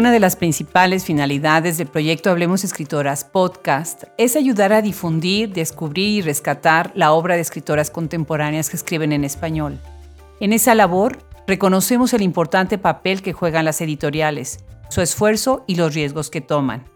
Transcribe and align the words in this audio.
Una 0.00 0.12
de 0.12 0.18
las 0.18 0.34
principales 0.34 1.04
finalidades 1.04 1.76
del 1.76 1.86
proyecto 1.86 2.30
Hablemos 2.30 2.64
Escritoras 2.64 3.22
podcast 3.22 4.04
es 4.16 4.34
ayudar 4.34 4.72
a 4.72 4.80
difundir, 4.80 5.52
descubrir 5.52 6.08
y 6.08 6.22
rescatar 6.22 6.90
la 6.94 7.12
obra 7.12 7.34
de 7.34 7.42
escritoras 7.42 7.90
contemporáneas 7.90 8.70
que 8.70 8.78
escriben 8.78 9.12
en 9.12 9.24
español. 9.24 9.78
En 10.40 10.54
esa 10.54 10.74
labor, 10.74 11.18
reconocemos 11.46 12.14
el 12.14 12.22
importante 12.22 12.78
papel 12.78 13.20
que 13.20 13.34
juegan 13.34 13.66
las 13.66 13.82
editoriales, 13.82 14.64
su 14.88 15.02
esfuerzo 15.02 15.64
y 15.66 15.74
los 15.74 15.92
riesgos 15.92 16.30
que 16.30 16.40
toman. 16.40 16.86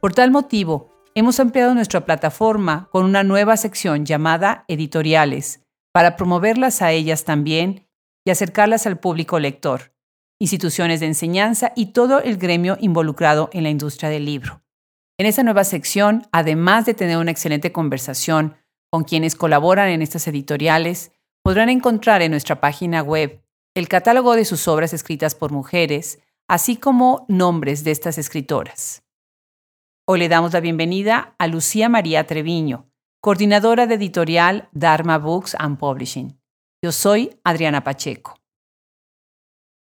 Por 0.00 0.14
tal 0.14 0.30
motivo, 0.30 0.92
hemos 1.16 1.40
ampliado 1.40 1.74
nuestra 1.74 2.04
plataforma 2.04 2.88
con 2.92 3.04
una 3.04 3.24
nueva 3.24 3.56
sección 3.56 4.06
llamada 4.06 4.64
Editoriales, 4.68 5.64
para 5.90 6.14
promoverlas 6.14 6.82
a 6.82 6.92
ellas 6.92 7.24
también 7.24 7.88
y 8.24 8.30
acercarlas 8.30 8.86
al 8.86 9.00
público 9.00 9.40
lector 9.40 9.93
instituciones 10.44 11.00
de 11.00 11.06
enseñanza 11.06 11.72
y 11.74 11.86
todo 11.86 12.20
el 12.20 12.36
gremio 12.36 12.76
involucrado 12.78 13.48
en 13.54 13.62
la 13.62 13.70
industria 13.70 14.10
del 14.10 14.26
libro. 14.26 14.60
En 15.18 15.24
esta 15.24 15.42
nueva 15.42 15.64
sección, 15.64 16.26
además 16.32 16.84
de 16.84 16.92
tener 16.92 17.16
una 17.16 17.30
excelente 17.30 17.72
conversación 17.72 18.54
con 18.90 19.04
quienes 19.04 19.36
colaboran 19.36 19.88
en 19.88 20.02
estas 20.02 20.28
editoriales, 20.28 21.12
podrán 21.42 21.70
encontrar 21.70 22.20
en 22.20 22.30
nuestra 22.30 22.60
página 22.60 23.02
web 23.02 23.42
el 23.74 23.88
catálogo 23.88 24.36
de 24.36 24.44
sus 24.44 24.68
obras 24.68 24.92
escritas 24.92 25.34
por 25.34 25.50
mujeres, 25.50 26.18
así 26.46 26.76
como 26.76 27.24
nombres 27.26 27.82
de 27.82 27.92
estas 27.92 28.18
escritoras. 28.18 29.02
Hoy 30.06 30.18
le 30.18 30.28
damos 30.28 30.52
la 30.52 30.60
bienvenida 30.60 31.34
a 31.38 31.46
Lucía 31.46 31.88
María 31.88 32.26
Treviño, 32.26 32.90
coordinadora 33.22 33.86
de 33.86 33.94
editorial 33.94 34.68
Dharma 34.72 35.16
Books 35.16 35.56
and 35.58 35.78
Publishing. 35.78 36.38
Yo 36.82 36.92
soy 36.92 37.40
Adriana 37.44 37.82
Pacheco. 37.82 38.43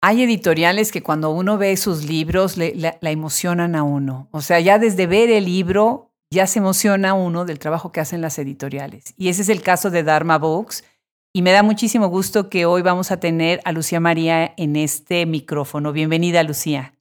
Hay 0.07 0.23
editoriales 0.23 0.93
que 0.93 1.03
cuando 1.03 1.31
uno 1.31 1.57
ve 1.57 1.75
sus 1.79 2.05
libros 2.05 2.59
la, 2.59 2.99
emocionan 3.01 3.75
a 3.75 3.85
uno. 3.85 4.29
O 4.33 4.43
sea, 4.43 4.61
ya 4.61 4.79
desde 4.79 5.07
ver 5.07 5.31
el 5.31 5.47
libro 5.47 6.11
ya 6.31 6.47
se 6.47 6.59
emociona 6.59 7.15
uno 7.15 7.47
del 7.47 7.59
trabajo 7.59 7.91
que 7.91 8.01
hacen 8.01 8.21
las 8.21 8.39
editoriales. 8.39 9.15
Y 9.17 9.31
ese 9.31 9.41
es 9.41 9.49
el 9.49 9.63
caso 9.63 9.89
de 9.89 10.03
Dharma 10.03 10.37
Books. 10.37 10.85
Y 11.33 11.41
me 11.41 11.53
da 11.53 11.63
muchísimo 11.63 12.09
gusto 12.09 12.51
que 12.51 12.67
hoy 12.67 12.83
vamos 12.83 13.11
a 13.13 13.19
tener 13.19 13.63
a 13.65 13.73
Lucía 13.73 13.99
María 13.99 14.53
en 14.59 14.77
este 14.77 15.25
micrófono. 15.25 15.95
Bienvenida, 15.95 16.43
Lucía. 16.43 16.93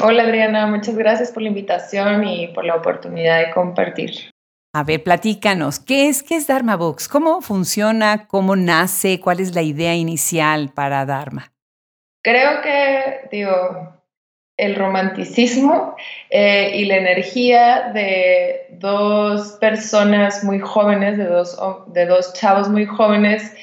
Hola, 0.00 0.22
Adriana. 0.22 0.68
Muchas 0.68 0.94
gracias 0.94 1.32
por 1.32 1.42
la 1.42 1.48
invitación 1.48 2.22
y 2.24 2.52
por 2.54 2.64
la 2.64 2.76
oportunidad 2.76 3.44
de 3.44 3.50
compartir. 3.52 4.30
A 4.72 4.84
ver, 4.84 5.02
platícanos, 5.02 5.80
¿qué 5.80 6.08
es, 6.08 6.22
qué 6.22 6.36
es 6.36 6.46
Dharma 6.46 6.76
Books? 6.76 7.08
¿Cómo 7.08 7.40
funciona? 7.40 8.28
¿Cómo 8.28 8.54
nace? 8.54 9.18
¿Cuál 9.18 9.40
es 9.40 9.56
la 9.56 9.62
idea 9.62 9.96
inicial 9.96 10.70
para 10.72 11.04
Dharma? 11.04 11.53
Creo 12.24 12.62
que, 12.62 13.28
digo, 13.30 13.94
el 14.56 14.76
romanticismo 14.76 15.94
eh, 16.30 16.72
y 16.74 16.86
la 16.86 16.96
energía 16.96 17.90
de 17.92 18.66
dos 18.70 19.52
personas 19.60 20.42
muy 20.42 20.58
jóvenes, 20.58 21.18
de 21.18 21.26
dos, 21.26 21.60
de 21.88 22.06
dos 22.06 22.32
chavos 22.32 22.70
muy 22.70 22.86
jóvenes, 22.86 23.54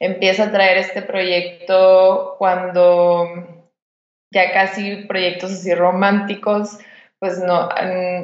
empieza 0.00 0.44
a 0.44 0.50
traer 0.50 0.78
este 0.78 1.02
proyecto 1.02 2.34
cuando 2.38 3.68
ya 4.32 4.52
casi 4.52 4.96
proyectos 5.06 5.52
así 5.52 5.72
románticos, 5.72 6.78
pues 7.20 7.38
no, 7.38 7.68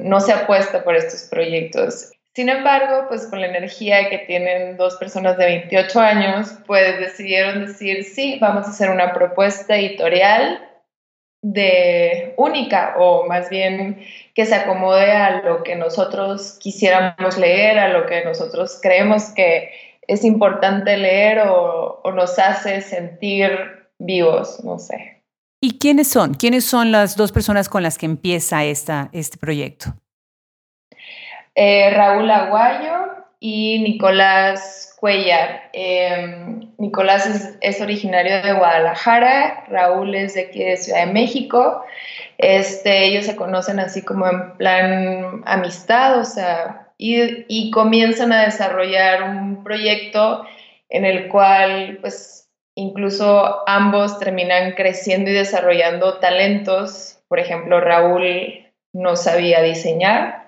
no 0.03 0.21
se 0.21 0.33
apuesta 0.33 0.83
por 0.83 0.97
estos 0.97 1.29
proyectos. 1.31 2.11
Sin 2.35 2.49
embargo, 2.49 3.07
pues 3.09 3.29
con 3.29 3.41
la 3.41 3.47
energía 3.47 4.11
que 4.11 4.19
tienen 4.19 4.77
dos 4.77 4.97
personas 4.97 5.39
de 5.39 5.47
28 5.47 6.01
años, 6.01 6.55
pues 6.67 6.99
decidieron 6.99 7.67
decir, 7.67 8.03
sí, 8.03 8.39
vamos 8.41 8.67
a 8.67 8.71
hacer 8.71 8.91
una 8.91 9.13
propuesta 9.13 9.77
editorial 9.77 10.69
de 11.45 12.35
única 12.37 12.95
o 12.99 13.27
más 13.29 13.51
bien 13.51 14.05
que 14.35 14.47
se 14.47 14.55
acomode 14.55 15.13
a 15.13 15.43
lo 15.43 15.63
que 15.63 15.77
nosotros 15.77 16.59
quisiéramos 16.59 17.39
leer, 17.39 17.79
a 17.79 17.91
lo 17.91 18.07
que 18.07 18.25
nosotros 18.25 18.81
creemos 18.83 19.27
que 19.37 19.71
es 20.09 20.25
importante 20.25 20.97
leer 20.97 21.43
o, 21.47 22.03
nos 22.15 22.39
hace 22.39 22.81
sentir 22.81 23.51
vivos, 23.99 24.63
no 24.65 24.79
sé. 24.79 25.23
¿Y 25.61 25.79
quiénes 25.79 26.09
son? 26.09 26.35
¿Quiénes 26.35 26.65
son 26.65 26.93
las 26.93 27.17
dos 27.17 27.33
personas 27.33 27.69
con 27.69 27.83
las 27.83 27.99
que 27.99 28.07
empieza 28.07 28.65
esta, 28.65 29.09
este 29.13 29.37
proyecto? 29.37 29.95
Eh, 31.55 31.91
Raúl 31.91 32.31
Aguayo 32.31 33.25
y 33.39 33.79
Nicolás 33.81 34.97
Cuellar. 34.99 35.71
Em, 35.73 36.73
Nicolás 36.79 37.57
es, 37.61 37.81
originario 37.81 38.43
de 38.43 38.53
Guadalajara, 38.55 39.65
Raúl 39.69 40.15
es 40.15 40.35
de 40.35 40.43
aquí 40.43 40.65
de 40.65 40.77
Ciudad 40.77 41.07
de 41.07 41.13
México. 41.13 41.85
Este, 42.39 43.05
ellos 43.05 43.27
se 43.27 43.37
conocen 43.37 43.81
así 43.81 44.03
como 44.03 44.27
en 44.27 44.57
plan 44.57 45.43
amistad, 45.47 46.19
o 46.19 46.25
sea, 46.25 46.89
y, 46.99 47.45
y 47.49 47.71
comienzan 47.71 48.33
a 48.33 48.45
desarrollar 48.45 49.25
un 49.25 49.63
proyecto 49.63 50.45
en 50.89 51.05
el 51.05 51.29
cual, 51.29 51.99
pues, 52.01 52.51
incluso 52.75 53.69
ambos 53.69 54.19
terminan 54.19 54.73
creciendo 54.73 55.31
y 55.31 55.35
desarrollando 55.35 56.19
talentos. 56.19 57.19
Por 57.29 57.41
ejemplo, 57.41 57.81
Raúl 57.81 58.73
no 58.93 59.17
sabía 59.17 59.61
diseñar, 59.63 60.44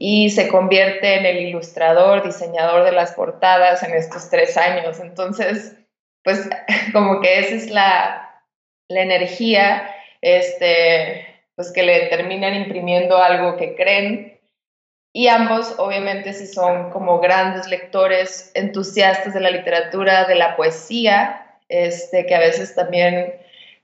y 0.00 0.30
se 0.30 0.46
convierte 0.46 1.16
en 1.16 1.26
el 1.26 1.38
ilustrador, 1.38 2.22
diseñador 2.22 2.84
de 2.84 2.92
las 2.92 3.12
portadas 3.14 3.82
en 3.82 3.94
estos 3.94 4.30
tres 4.30 4.56
años. 4.56 5.00
Entonces, 5.00 5.74
pues 6.22 6.48
como 6.92 7.20
que 7.20 7.40
esa 7.40 7.54
es 7.56 7.70
la, 7.70 8.44
la 8.88 9.02
energía, 9.02 9.90
este, 10.22 11.26
pues 11.56 11.72
que 11.72 11.82
le 11.82 12.06
terminan 12.06 12.54
imprimiendo 12.54 13.16
algo 13.16 13.56
que 13.56 13.74
creen. 13.74 14.38
Y 15.12 15.26
ambos, 15.26 15.74
obviamente, 15.78 16.32
sí 16.32 16.46
son 16.46 16.90
como 16.90 17.18
grandes 17.18 17.66
lectores, 17.66 18.52
entusiastas 18.54 19.34
de 19.34 19.40
la 19.40 19.50
literatura, 19.50 20.26
de 20.26 20.36
la 20.36 20.54
poesía, 20.54 21.56
este, 21.68 22.24
que 22.24 22.36
a 22.36 22.40
veces 22.40 22.76
también, 22.76 23.32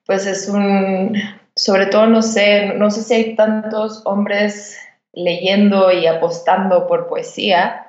pues 0.07 0.27
es 0.27 0.49
un, 0.49 1.17
sobre 1.57 1.87
todo, 1.87 2.07
no 2.07 2.23
sé, 2.23 2.67
no 2.77 2.89
sé 2.93 3.03
si 3.03 3.15
hay 3.15 3.35
tantos 3.35 4.03
hombres 4.05 4.79
leyendo 5.15 5.91
y 5.93 6.07
apostando 6.07 6.87
por 6.87 7.09
poesía. 7.09 7.87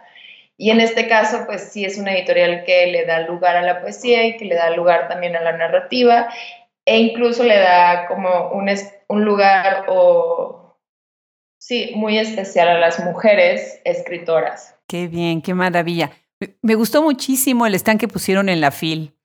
Y 0.58 0.69
en 0.69 0.80
este 0.80 1.08
caso, 1.08 1.44
pues 1.46 1.69
sí 1.72 1.84
es 1.84 1.97
una 1.97 2.13
editorial 2.16 2.63
que 2.66 2.88
le 2.88 3.06
da 3.06 3.19
lugar 3.22 3.58
a 3.58 3.62
la 3.62 3.81
poesía 3.81 4.25
y 4.25 4.38
que 4.38 4.46
le 4.46 4.56
da 4.56 4.69
lugar 4.72 5.08
también 5.08 5.36
a 5.36 5.41
la 5.41 5.58
narrativa 5.58 6.30
e 6.86 7.00
incluso 7.00 7.44
le 7.44 7.58
da 7.58 8.08
como 8.08 8.52
un, 8.52 8.69
un 9.08 9.25
lugar 9.25 9.86
o, 9.88 10.78
sí, 11.58 11.91
muy 11.96 12.18
especial 12.19 12.69
a 12.69 12.80
las 12.80 13.03
mujeres 13.03 13.81
escritoras. 13.84 14.75
Qué 14.88 15.07
bien, 15.07 15.42
qué 15.42 15.53
maravilla. 15.53 16.12
Me 16.62 16.75
gustó 16.75 17.02
muchísimo 17.02 17.66
el 17.66 17.74
stand 17.75 18.00
que 18.00 18.07
pusieron 18.07 18.50
en 18.50 18.62
la 18.62 18.69
FIL, 18.69 19.16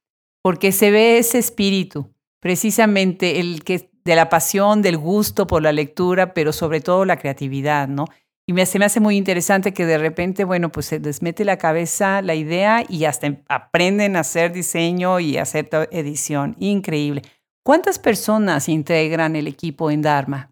porque 0.43 0.73
se 0.73 0.91
ve 0.91 1.19
ese 1.19 1.39
espíritu, 1.39 2.15
precisamente 2.41 3.41
el 3.41 3.63
que 3.63 3.90
de 4.05 4.17
la 4.17 4.29
pasión, 4.29 4.83
del 4.83 4.97
gusto 4.97 5.47
por 5.47 5.63
la 5.63 5.73
lectura, 5.73 6.35
pero 6.35 6.53
sobre 6.53 6.81
todo 6.81 7.05
la 7.05 7.19
creatividad, 7.19 7.89
¿no? 7.89 8.07
Y 8.47 8.53
me, 8.53 8.67
se 8.67 8.79
me 8.81 8.85
hace 8.85 8.99
muy 8.99 9.17
interesante 9.17 9.73
que 9.73 9.87
de 9.87 9.99
repente, 9.99 10.43
bueno, 10.43 10.73
pues 10.73 10.87
se 10.87 10.99
les 10.99 11.23
mete 11.23 11.45
la 11.45 11.57
cabeza 11.57 12.21
la 12.21 12.35
idea 12.35 12.85
y 12.89 13.05
hasta 13.05 13.29
em, 13.29 13.45
aprenden 13.49 14.17
a 14.17 14.21
hacer 14.21 14.53
diseño 14.53 15.21
y 15.21 15.37
hacer 15.37 15.69
edición. 15.93 16.57
Increíble. 16.59 17.23
¿Cuántas 17.63 17.99
personas 17.99 18.69
integran 18.69 19.37
el 19.37 19.47
equipo 19.47 19.91
en 19.91 20.03
Dharma? 20.03 20.51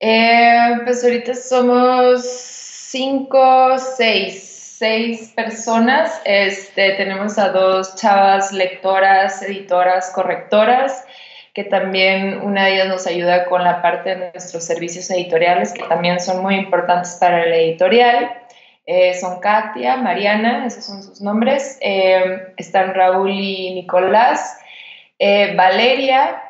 Eh, 0.00 0.80
pues 0.84 1.04
ahorita 1.04 1.34
somos 1.34 2.24
cinco, 2.24 3.78
seis, 3.78 4.76
seis 4.78 5.32
personas. 5.36 6.20
Este, 6.24 6.94
tenemos 6.94 7.38
a 7.38 7.50
dos 7.50 7.94
chavas 7.94 8.50
lectoras, 8.50 9.40
editoras, 9.42 10.10
correctoras 10.10 11.04
que 11.54 11.64
también 11.64 12.40
una 12.42 12.66
de 12.66 12.74
ellas 12.74 12.88
nos 12.88 13.06
ayuda 13.06 13.46
con 13.46 13.64
la 13.64 13.82
parte 13.82 14.10
de 14.10 14.30
nuestros 14.30 14.64
servicios 14.64 15.10
editoriales, 15.10 15.72
que 15.72 15.82
también 15.84 16.20
son 16.20 16.42
muy 16.42 16.56
importantes 16.56 17.16
para 17.20 17.44
el 17.44 17.52
editorial. 17.52 18.30
Eh, 18.86 19.14
son 19.14 19.40
Katia, 19.40 19.96
Mariana, 19.96 20.66
esos 20.66 20.84
son 20.84 21.02
sus 21.02 21.20
nombres. 21.20 21.78
Eh, 21.80 22.54
están 22.56 22.94
Raúl 22.94 23.30
y 23.30 23.74
Nicolás. 23.74 24.58
Eh, 25.18 25.54
Valeria 25.54 26.42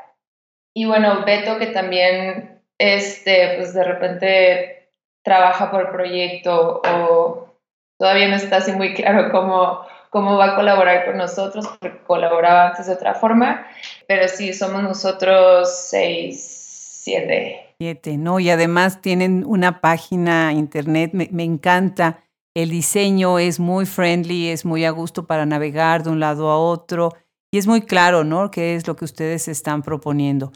y 0.75 0.85
bueno, 0.87 1.25
Beto, 1.25 1.59
que 1.59 1.67
también 1.67 2.63
este, 2.79 3.57
pues 3.57 3.75
de 3.75 3.85
repente 3.85 4.91
trabaja 5.23 5.71
por 5.71 5.91
proyecto 5.91 6.81
o 6.85 7.57
todavía 7.99 8.29
no 8.29 8.37
está 8.37 8.57
así 8.57 8.73
muy 8.73 8.95
claro 8.95 9.31
cómo 9.31 9.85
cómo 10.11 10.37
va 10.37 10.53
a 10.53 10.57
colaborar 10.57 11.07
con 11.07 11.17
nosotros, 11.17 11.67
porque 11.67 12.03
colaboraba 12.05 12.69
antes 12.69 12.87
de 12.87 12.95
otra 12.95 13.15
forma, 13.15 13.67
pero 14.07 14.29
sí, 14.29 14.53
somos 14.53 14.83
nosotros 14.83 15.73
seis, 15.73 16.99
siete. 17.03 17.75
Siete, 17.79 18.19
¿no? 18.19 18.41
Y 18.41 18.51
además 18.51 19.01
tienen 19.01 19.45
una 19.47 19.81
página 19.81 20.53
internet, 20.53 21.13
me, 21.15 21.45
encanta. 21.45 22.25
El 22.55 22.71
diseño 22.71 23.39
es 23.39 23.61
muy 23.61 23.87
friendly, 23.87 24.49
es 24.49 24.65
muy 24.65 24.85
a 24.85 24.91
gusto 24.91 25.27
para 25.27 25.47
navegar 25.47 26.03
de 26.03 26.11
un 26.11 26.21
lado 26.21 26.51
a 26.51 26.59
otro 26.59 27.15
y 27.53 27.59
es 27.59 27.67
muy 27.67 27.83
claro, 27.83 28.25
¿no? 28.25 28.51
¿Qué 28.51 28.75
es 28.75 28.87
lo 28.87 28.97
que 28.97 29.05
ustedes 29.05 29.49
están 29.49 29.83
proponiendo? 29.83 30.53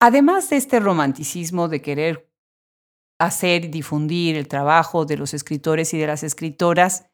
Además 0.00 0.50
de 0.50 0.56
este 0.56 0.80
romanticismo 0.80 1.68
de 1.68 1.80
querer 1.80 2.28
hacer 3.18 3.64
y 3.64 3.68
difundir 3.68 4.36
el 4.36 4.48
trabajo 4.48 5.06
de 5.06 5.16
los 5.16 5.32
escritores 5.32 5.94
y 5.94 5.98
de 5.98 6.08
las 6.08 6.22
escritoras, 6.22 7.06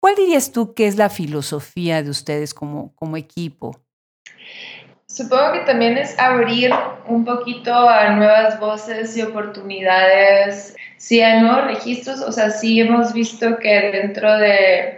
¿cuál 0.00 0.14
dirías 0.14 0.52
tú 0.52 0.74
que 0.74 0.86
es 0.86 0.96
la 0.96 1.08
filosofía 1.08 2.02
de 2.02 2.10
ustedes 2.10 2.54
como, 2.54 2.94
como 2.94 3.16
equipo? 3.16 3.82
Supongo 5.06 5.52
que 5.52 5.60
también 5.60 5.96
es 5.96 6.18
abrir 6.18 6.70
un 7.06 7.24
poquito 7.24 7.72
a 7.72 8.10
nuevas 8.10 8.60
voces 8.60 9.16
y 9.16 9.22
oportunidades, 9.22 10.76
sí 10.98 11.22
a 11.22 11.40
nuevos 11.40 11.64
registros, 11.64 12.20
o 12.20 12.30
sea, 12.30 12.50
sí 12.50 12.80
hemos 12.80 13.14
visto 13.14 13.58
que 13.58 13.90
dentro 13.90 14.36
de 14.36 14.97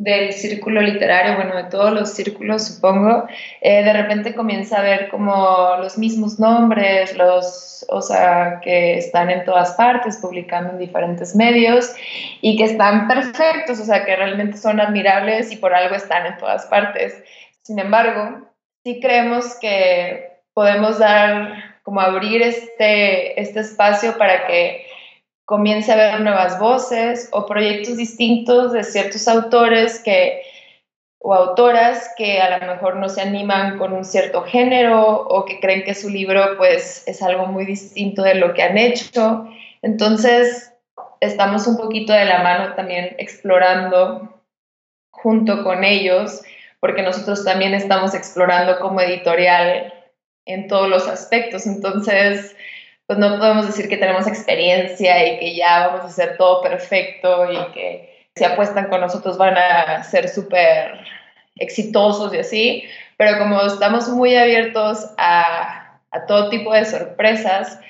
del 0.00 0.32
círculo 0.32 0.80
literario, 0.80 1.36
bueno, 1.36 1.54
de 1.56 1.64
todos 1.64 1.92
los 1.92 2.14
círculos, 2.14 2.66
supongo, 2.66 3.26
eh, 3.60 3.84
de 3.84 3.92
repente 3.92 4.34
comienza 4.34 4.78
a 4.78 4.82
ver 4.82 5.10
como 5.10 5.76
los 5.78 5.98
mismos 5.98 6.40
nombres, 6.40 7.14
los, 7.18 7.84
o 7.86 8.00
sea, 8.00 8.60
que 8.62 8.96
están 8.96 9.28
en 9.28 9.44
todas 9.44 9.72
partes, 9.72 10.16
publicando 10.16 10.70
en 10.70 10.78
diferentes 10.78 11.36
medios 11.36 11.92
y 12.40 12.56
que 12.56 12.64
están 12.64 13.08
perfectos, 13.08 13.78
o 13.78 13.84
sea, 13.84 14.06
que 14.06 14.16
realmente 14.16 14.56
son 14.56 14.80
admirables 14.80 15.52
y 15.52 15.56
por 15.56 15.74
algo 15.74 15.94
están 15.94 16.24
en 16.24 16.38
todas 16.38 16.64
partes. 16.64 17.22
Sin 17.60 17.78
embargo, 17.78 18.48
sí 18.82 19.00
creemos 19.00 19.58
que 19.60 20.30
podemos 20.54 20.98
dar, 20.98 21.76
como 21.82 22.00
abrir 22.00 22.40
este, 22.40 23.38
este 23.38 23.60
espacio 23.60 24.16
para 24.16 24.46
que 24.46 24.86
comience 25.50 25.90
a 25.90 25.96
ver 25.96 26.20
nuevas 26.20 26.60
voces 26.60 27.28
o 27.32 27.44
proyectos 27.44 27.96
distintos 27.96 28.70
de 28.70 28.84
ciertos 28.84 29.26
autores 29.26 29.98
que, 29.98 30.42
o 31.18 31.34
autoras 31.34 32.08
que 32.16 32.40
a 32.40 32.56
lo 32.56 32.72
mejor 32.72 32.94
no 32.94 33.08
se 33.08 33.20
animan 33.20 33.76
con 33.76 33.92
un 33.92 34.04
cierto 34.04 34.42
género 34.42 35.22
o 35.22 35.44
que 35.44 35.58
creen 35.58 35.82
que 35.82 35.96
su 35.96 36.08
libro 36.08 36.56
pues 36.56 37.02
es 37.08 37.20
algo 37.20 37.46
muy 37.46 37.64
distinto 37.64 38.22
de 38.22 38.36
lo 38.36 38.54
que 38.54 38.62
han 38.62 38.78
hecho. 38.78 39.48
Entonces, 39.82 40.72
estamos 41.18 41.66
un 41.66 41.78
poquito 41.78 42.12
de 42.12 42.26
la 42.26 42.44
mano 42.44 42.74
también 42.76 43.16
explorando 43.18 44.40
junto 45.10 45.64
con 45.64 45.82
ellos, 45.82 46.42
porque 46.78 47.02
nosotros 47.02 47.44
también 47.44 47.74
estamos 47.74 48.14
explorando 48.14 48.78
como 48.78 49.00
editorial 49.00 49.92
en 50.46 50.68
todos 50.68 50.88
los 50.88 51.08
aspectos. 51.08 51.66
Entonces, 51.66 52.54
pues 53.10 53.18
no 53.18 53.40
podemos 53.40 53.66
decir 53.66 53.88
que 53.88 53.96
tenemos 53.96 54.28
experiencia 54.28 55.26
y 55.26 55.40
que 55.40 55.56
ya 55.56 55.88
vamos 55.88 56.02
a 56.02 56.06
hacer 56.06 56.36
todo 56.36 56.62
perfecto 56.62 57.50
y 57.50 57.72
que 57.72 58.28
si 58.36 58.44
apuestan 58.44 58.88
con 58.88 59.00
nosotros 59.00 59.36
van 59.36 59.58
a 59.58 60.04
ser 60.04 60.28
súper 60.28 60.92
exitosos 61.56 62.32
y 62.32 62.38
así, 62.38 62.84
pero 63.16 63.36
como 63.40 63.62
estamos 63.62 64.08
muy 64.10 64.36
abiertos 64.36 65.10
a, 65.18 65.98
todo 66.28 66.50
tipo 66.50 66.72
de 66.72 66.84
sorpresas, 66.84 67.80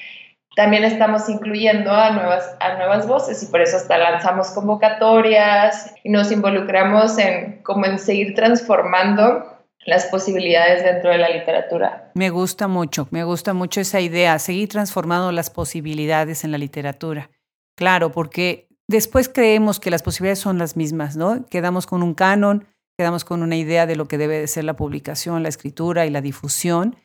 también 0.56 0.84
estamos 0.84 1.28
incluyendo 1.28 1.92
a 1.92 2.12
nuevas, 2.12 2.56
a 2.58 2.76
nuevas 2.78 3.06
voces 3.06 3.42
y 3.42 3.46
por 3.48 3.60
eso 3.60 3.76
hasta 3.76 3.98
lanzamos 3.98 4.52
convocatorias 4.52 5.96
y 6.02 6.08
nos 6.08 6.32
involucramos 6.32 7.18
en 7.18 7.60
como 7.62 7.84
en 7.84 7.98
seguir 7.98 8.34
transformando 8.34 9.59
las 9.84 10.06
posibilidades 10.06 10.84
dentro 10.84 11.10
de 11.10 11.18
la 11.18 11.30
literatura. 11.30 12.10
Me 12.14 12.30
gusta 12.30 12.68
mucho, 12.68 13.08
me 13.10 13.24
gusta 13.24 13.54
mucho 13.54 13.80
esa 13.80 14.00
idea, 14.00 14.38
seguir 14.38 14.68
transformando 14.68 15.32
las 15.32 15.50
posibilidades 15.50 16.44
en 16.44 16.52
la 16.52 16.58
literatura. 16.58 17.30
Claro, 17.76 18.12
porque 18.12 18.68
después 18.88 19.28
creemos 19.28 19.80
que 19.80 19.90
las 19.90 20.02
posibilidades 20.02 20.40
son 20.40 20.58
las 20.58 20.76
mismas, 20.76 21.16
¿no? 21.16 21.46
Quedamos 21.46 21.86
con 21.86 22.02
un 22.02 22.14
canon, 22.14 22.66
quedamos 22.98 23.24
con 23.24 23.42
una 23.42 23.56
idea 23.56 23.86
de 23.86 23.96
lo 23.96 24.06
que 24.06 24.18
debe 24.18 24.38
de 24.38 24.48
ser 24.48 24.64
la 24.64 24.76
publicación, 24.76 25.42
la 25.42 25.48
escritura 25.48 26.04
y 26.04 26.10
la 26.10 26.20
difusión, 26.20 26.96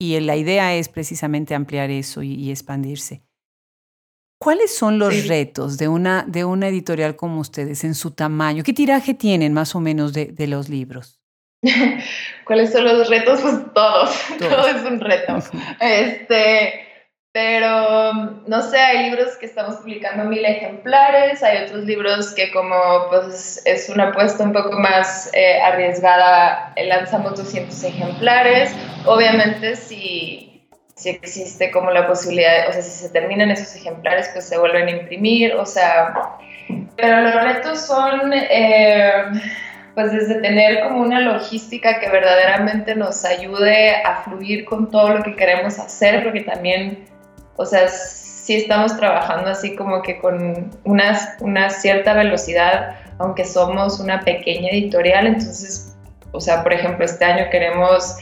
y 0.00 0.18
la 0.20 0.36
idea 0.36 0.74
es 0.74 0.88
precisamente 0.88 1.54
ampliar 1.54 1.90
eso 1.90 2.22
y, 2.22 2.50
expandirse. 2.50 3.22
¿Cuáles 4.40 4.74
son 4.74 4.98
los 4.98 5.28
retos 5.28 5.78
de 5.78 5.86
una, 5.86 6.24
de 6.26 6.44
una 6.44 6.66
editorial 6.66 7.14
como 7.14 7.38
ustedes 7.38 7.84
en 7.84 7.94
su 7.94 8.10
tamaño? 8.10 8.64
¿Qué 8.64 8.72
tiraje 8.72 9.14
tienen 9.14 9.52
más 9.52 9.76
o 9.76 9.80
menos 9.80 10.12
de, 10.12 10.26
de 10.26 10.48
los 10.48 10.68
libros? 10.68 11.21
¿Cuáles 12.44 12.72
son 12.72 12.84
los 12.84 13.08
retos? 13.08 13.40
Pues 13.40 13.54
todos, 13.74 14.20
todo 14.38 14.66
es 14.66 14.82
un 14.82 15.00
reto. 15.00 15.38
Este, 15.80 16.86
pero 17.32 18.12
no 18.46 18.62
sé, 18.62 18.78
hay 18.78 19.10
libros 19.10 19.36
que 19.38 19.46
estamos 19.46 19.76
publicando 19.76 20.24
mil 20.24 20.44
ejemplares, 20.44 21.42
hay 21.42 21.64
otros 21.64 21.84
libros 21.84 22.34
que 22.34 22.50
como 22.50 22.76
pues 23.08 23.62
es 23.64 23.88
una 23.88 24.08
apuesta 24.08 24.44
un 24.44 24.52
poco 24.52 24.78
más 24.78 25.30
eh, 25.32 25.60
arriesgada, 25.62 26.72
eh, 26.76 26.86
lanzamos 26.86 27.36
200 27.36 27.84
ejemplares. 27.84 28.74
Obviamente 29.06 29.76
si, 29.76 30.68
si 30.94 31.10
existe 31.10 31.70
como 31.70 31.90
la 31.90 32.06
posibilidad, 32.06 32.68
o 32.68 32.72
sea, 32.72 32.82
si 32.82 32.90
se 32.90 33.08
terminan 33.10 33.50
esos 33.50 33.74
ejemplares, 33.76 34.28
pues 34.32 34.46
se 34.46 34.58
vuelven 34.58 34.88
a 34.88 34.90
imprimir, 34.90 35.54
o 35.54 35.64
sea, 35.64 36.12
pero 36.96 37.20
los 37.22 37.34
retos 37.34 37.86
son... 37.86 38.32
Eh, 38.34 39.24
pues 39.94 40.12
desde 40.12 40.36
tener 40.36 40.80
como 40.82 41.02
una 41.02 41.20
logística 41.20 42.00
que 42.00 42.08
verdaderamente 42.08 42.94
nos 42.94 43.24
ayude 43.24 43.96
a 44.02 44.22
fluir 44.22 44.64
con 44.64 44.90
todo 44.90 45.10
lo 45.16 45.22
que 45.22 45.36
queremos 45.36 45.78
hacer, 45.78 46.22
porque 46.24 46.40
también, 46.40 47.04
o 47.56 47.66
sea, 47.66 47.88
sí 47.88 48.56
estamos 48.56 48.96
trabajando 48.96 49.50
así 49.50 49.76
como 49.76 50.02
que 50.02 50.18
con 50.18 50.70
una, 50.84 51.36
una 51.40 51.70
cierta 51.70 52.14
velocidad, 52.14 52.96
aunque 53.18 53.44
somos 53.44 54.00
una 54.00 54.20
pequeña 54.20 54.70
editorial, 54.70 55.26
entonces, 55.26 55.94
o 56.32 56.40
sea, 56.40 56.62
por 56.62 56.72
ejemplo, 56.72 57.04
este 57.04 57.24
año 57.24 57.44
queremos 57.50 58.16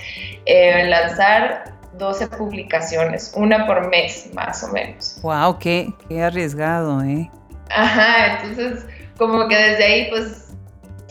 eh, 0.47 0.85
lanzar 0.89 1.73
12 1.99 2.29
publicaciones, 2.29 3.33
una 3.37 3.67
por 3.67 3.89
mes, 3.89 4.31
más 4.35 4.65
o 4.65 4.69
menos. 4.73 5.19
¡Wow! 5.23 5.59
¡Qué, 5.59 5.93
qué 6.09 6.23
arriesgado, 6.23 7.03
eh! 7.03 7.31
Ajá, 7.71 8.41
entonces, 8.43 8.85
como 9.17 9.47
que 9.47 9.57
desde 9.57 9.85
ahí, 9.85 10.11
pues 10.11 10.40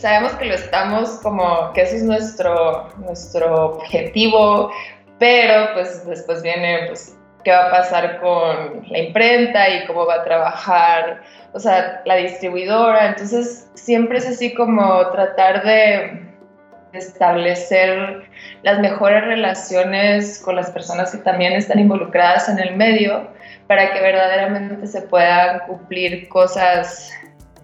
sabemos 0.00 0.32
que 0.34 0.46
lo 0.46 0.54
estamos 0.54 1.10
como, 1.22 1.72
que 1.72 1.82
ese 1.82 1.96
es 1.96 2.02
nuestro, 2.02 2.88
nuestro 2.98 3.66
objetivo, 3.66 4.72
pero 5.18 5.74
pues 5.74 6.06
después 6.06 6.42
viene, 6.42 6.86
pues, 6.88 7.16
qué 7.44 7.52
va 7.52 7.68
a 7.68 7.70
pasar 7.70 8.20
con 8.20 8.82
la 8.88 8.98
imprenta 8.98 9.68
y 9.68 9.86
cómo 9.86 10.06
va 10.06 10.16
a 10.16 10.24
trabajar, 10.24 11.22
o 11.52 11.58
sea, 11.58 12.02
la 12.04 12.16
distribuidora. 12.16 13.08
Entonces, 13.08 13.70
siempre 13.74 14.18
es 14.18 14.26
así 14.26 14.54
como 14.54 15.06
tratar 15.10 15.62
de 15.64 16.30
establecer 16.92 18.24
las 18.62 18.80
mejores 18.80 19.24
relaciones 19.24 20.40
con 20.44 20.56
las 20.56 20.70
personas 20.70 21.12
que 21.12 21.18
también 21.18 21.52
están 21.52 21.78
involucradas 21.78 22.48
en 22.48 22.58
el 22.58 22.76
medio 22.76 23.28
para 23.68 23.92
que 23.92 24.00
verdaderamente 24.00 24.86
se 24.86 25.02
puedan 25.02 25.60
cumplir 25.60 26.28
cosas 26.28 27.12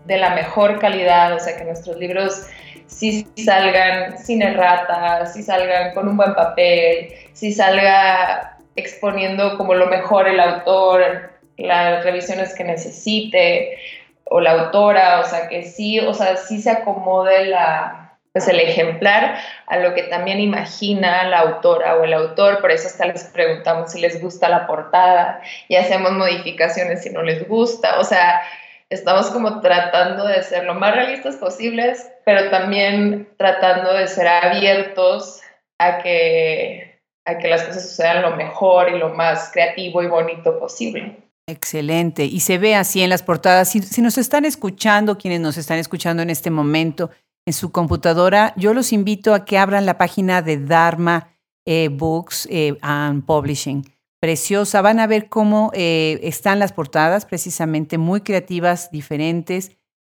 de 0.07 0.19
la 0.19 0.31
mejor 0.31 0.79
calidad, 0.79 1.35
o 1.35 1.39
sea, 1.39 1.57
que 1.57 1.65
nuestros 1.65 1.97
libros 1.97 2.47
sí 2.87 3.27
salgan 3.45 4.19
sin 4.19 4.43
erratas, 4.43 5.35
sí 5.35 5.43
salgan 5.43 5.93
con 5.93 6.09
un 6.09 6.17
buen 6.17 6.35
papel, 6.35 7.13
sí 7.33 7.53
salga 7.53 8.59
exponiendo 8.77 9.57
como 9.57 9.75
lo 9.75 9.87
mejor 9.87 10.29
el 10.29 10.41
autor, 10.41 11.31
las 11.57 12.05
revisiones 12.05 12.55
que 12.55 12.65
necesite 12.65 13.79
o 14.25 14.41
la 14.41 14.53
autora, 14.53 15.21
o 15.21 15.25
sea, 15.25 15.49
que 15.49 15.65
sí, 15.65 16.01
o 16.01 16.13
sea, 16.13 16.37
sí 16.37 16.61
se 16.61 16.71
acomode 16.71 17.47
la, 17.47 18.07
pues 18.33 18.49
el 18.49 18.61
ejemplar 18.61 19.39
a 19.67 19.79
lo 19.79 19.95
que 19.95 20.03
también 20.05 20.41
imagina 20.41 21.25
la 21.25 21.39
autora 21.41 21.97
o 21.97 22.05
el 22.05 22.13
autor, 22.13 22.61
por 22.61 22.71
eso 22.71 22.87
hasta 22.87 23.07
les 23.07 23.25
preguntamos 23.25 23.93
si 23.93 24.01
les 24.01 24.21
gusta 24.21 24.49
la 24.49 24.67
portada 24.67 25.41
y 25.69 25.77
hacemos 25.77 26.13
modificaciones 26.13 27.03
si 27.03 27.11
no 27.11 27.23
les 27.23 27.49
gusta, 27.49 27.99
o 27.99 28.05
sea, 28.05 28.43
estamos 28.91 29.31
como 29.31 29.61
tratando 29.61 30.27
de 30.27 30.43
ser 30.43 30.65
lo 30.65 30.75
más 30.75 30.95
realistas 30.95 31.37
posibles, 31.37 32.07
pero 32.25 32.51
también 32.51 33.29
tratando 33.37 33.93
de 33.93 34.07
ser 34.07 34.29
abiertos 34.29 35.41
a 35.79 35.99
que, 35.99 37.01
a 37.27 37.39
que 37.39 37.49
las 37.49 37.65
cosas 37.65 37.89
sucedan 37.89 38.23
lo 38.23 38.37
mejor 38.37 38.91
y 38.91 38.99
lo 38.99 39.11
más 39.11 39.51
creativo 39.53 40.03
y 40.03 40.07
bonito 40.07 40.59
posible. 40.59 41.17
Excelente. 41.49 42.25
Y 42.25 42.41
se 42.41 42.59
ve 42.59 42.75
así 42.75 43.03
en 43.03 43.11
las 43.11 43.23
portadas. 43.23 43.71
Si, 43.71 44.03
nos 44.03 44.19
están 44.19 44.45
escuchando, 44.45 45.17
quienes 45.17 45.41
nos 45.41 45.57
están 45.57 45.79
escuchando 45.79 46.23
en 46.23 46.31
este 46.31 46.51
momento 46.51 47.11
en 47.47 47.53
su 47.53 47.71
computadora, 47.71 48.53
yo 48.57 48.75
los 48.75 48.93
invito 48.93 49.33
a 49.33 49.45
que 49.45 49.57
abran 49.57 49.87
la 49.87 49.99
página 49.99 50.43
de 50.43 50.59
Dharma 50.59 51.37
eh, 51.65 51.89
Books 51.89 52.49
eh, 52.51 52.77
and 52.83 53.25
Publishing 53.25 53.85
preciosa. 54.27 54.83
Van 54.83 54.99
a 54.99 55.07
ver 55.07 55.29
cómo 55.29 55.71
eh, 55.73 56.19
están 56.25 56.59
las 56.59 56.73
portadas, 56.73 57.27
precisamente 57.27 57.97
muy 57.97 58.23
creativas, 58.23 58.91
diferentes. 58.91 59.77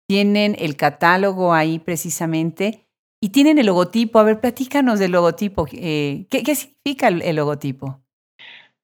Tienen 0.08 0.56
el 0.60 0.78
catálogo 0.78 1.54
ahí 1.54 1.80
precisamente 1.80 2.88
y 3.22 3.34
tienen 3.34 3.58
el 3.58 3.66
logotipo. 3.66 4.20
A 4.20 4.24
ver, 4.24 4.40
platícanos 4.40 5.00
del 5.00 5.12
logotipo. 5.12 5.68
Eh, 5.74 6.26
¿qué, 6.30 6.56
significa 6.56 7.10
el, 7.10 7.36
logotipo? 7.36 8.00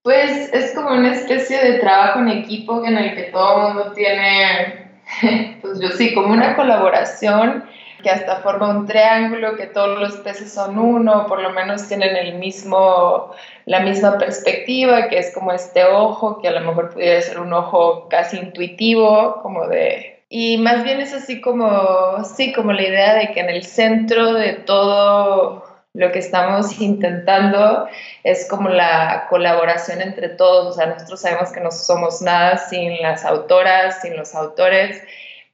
Pues 0.01 0.53
es 0.53 0.75
como 0.75 0.89
una 0.89 1.13
especie 1.13 1.57
de 1.63 1.79
trabajo 1.79 2.19
en 2.19 2.27
equipo 2.27 2.85
en 2.85 2.97
el 2.97 3.15
que 3.15 3.31
todo 3.31 3.69
el 3.69 3.75
mundo 3.75 3.93
tiene, 3.93 4.99
pues 5.61 5.79
yo 5.79 5.87
sí, 5.91 6.13
como 6.13 6.33
una 6.33 6.57
colaboración 6.57 7.63
que 8.03 8.11
hasta 8.11 8.41
forma 8.41 8.69
un 8.69 8.85
triángulo, 8.85 9.55
que 9.55 9.65
todos 9.65 9.99
los 9.99 10.17
peces 10.17 10.53
son 10.53 10.77
uno, 10.77 11.25
por 11.27 11.41
lo 11.41 11.49
menos 11.51 11.87
tienen 11.87 12.15
el 12.15 12.35
mismo, 12.35 13.31
la 13.65 13.79
misma 13.79 14.17
perspectiva, 14.19 15.07
que 15.07 15.17
es 15.17 15.33
como 15.33 15.51
este 15.51 15.85
ojo, 15.85 16.39
que 16.41 16.49
a 16.49 16.51
lo 16.51 16.61
mejor 16.61 16.93
pudiera 16.93 17.19
ser 17.21 17.39
un 17.39 17.53
ojo 17.53 18.07
casi 18.09 18.37
intuitivo, 18.37 19.39
como 19.41 19.67
de... 19.67 20.23
Y 20.29 20.57
más 20.57 20.83
bien 20.83 20.99
es 20.99 21.13
así 21.13 21.41
como, 21.41 22.23
sí, 22.23 22.53
como 22.53 22.73
la 22.73 22.83
idea 22.83 23.15
de 23.15 23.31
que 23.31 23.39
en 23.39 23.49
el 23.49 23.63
centro 23.63 24.33
de 24.33 24.53
todo 24.53 25.63
lo 25.93 26.11
que 26.11 26.19
estamos 26.19 26.81
intentando 26.81 27.87
es 28.23 28.47
como 28.49 28.69
la 28.69 29.27
colaboración 29.29 30.01
entre 30.01 30.29
todos, 30.29 30.67
o 30.67 30.73
sea, 30.73 30.87
nosotros 30.87 31.21
sabemos 31.21 31.51
que 31.51 31.61
no 31.61 31.71
somos 31.71 32.21
nada 32.21 32.57
sin 32.57 32.99
las 33.01 33.25
autoras, 33.25 34.01
sin 34.01 34.17
los 34.17 34.33
autores, 34.33 35.03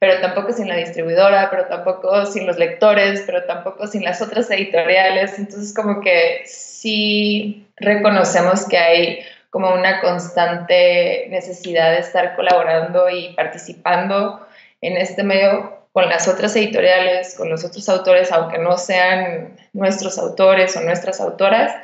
pero 0.00 0.18
tampoco 0.22 0.52
sin 0.52 0.66
la 0.66 0.76
distribuidora, 0.76 1.50
pero 1.50 1.66
tampoco 1.66 2.24
sin 2.24 2.46
los 2.46 2.56
lectores, 2.56 3.22
pero 3.26 3.44
tampoco 3.44 3.86
sin 3.86 4.02
las 4.02 4.22
otras 4.22 4.50
editoriales. 4.50 5.38
Entonces, 5.38 5.74
como 5.74 6.00
que 6.00 6.40
sí 6.46 7.68
reconocemos 7.76 8.66
que 8.66 8.78
hay 8.78 9.20
como 9.50 9.74
una 9.74 10.00
constante 10.00 11.26
necesidad 11.28 11.92
de 11.92 11.98
estar 11.98 12.34
colaborando 12.34 13.10
y 13.10 13.34
participando 13.34 14.46
en 14.80 14.96
este 14.96 15.22
medio 15.22 15.78
con 15.92 16.08
las 16.08 16.28
otras 16.28 16.56
editoriales, 16.56 17.34
con 17.36 17.50
los 17.50 17.62
otros 17.62 17.86
autores, 17.90 18.32
aunque 18.32 18.56
no 18.56 18.78
sean 18.78 19.58
nuestros 19.74 20.18
autores 20.18 20.74
o 20.78 20.80
nuestras 20.80 21.20
autoras, 21.20 21.74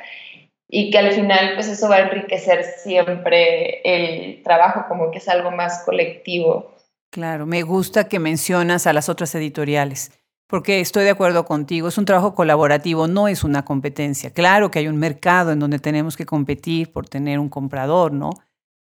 y 0.68 0.90
que 0.90 0.98
al 0.98 1.12
final 1.12 1.52
pues 1.54 1.68
eso 1.68 1.88
va 1.88 1.96
a 1.96 2.00
enriquecer 2.00 2.64
siempre 2.64 3.82
el 3.84 4.42
trabajo 4.42 4.86
como 4.88 5.10
que 5.10 5.18
es 5.18 5.28
algo 5.28 5.50
más 5.50 5.84
colectivo. 5.84 6.75
Claro, 7.10 7.46
me 7.46 7.62
gusta 7.62 8.08
que 8.08 8.18
mencionas 8.18 8.86
a 8.86 8.92
las 8.92 9.08
otras 9.08 9.34
editoriales, 9.34 10.12
porque 10.48 10.80
estoy 10.80 11.04
de 11.04 11.10
acuerdo 11.10 11.44
contigo, 11.44 11.88
es 11.88 11.98
un 11.98 12.04
trabajo 12.04 12.34
colaborativo, 12.34 13.08
no 13.08 13.28
es 13.28 13.42
una 13.42 13.64
competencia. 13.64 14.30
Claro 14.30 14.70
que 14.70 14.80
hay 14.80 14.88
un 14.88 14.96
mercado 14.96 15.52
en 15.52 15.58
donde 15.58 15.78
tenemos 15.78 16.16
que 16.16 16.26
competir 16.26 16.92
por 16.92 17.08
tener 17.08 17.38
un 17.38 17.48
comprador, 17.48 18.12
¿no? 18.12 18.30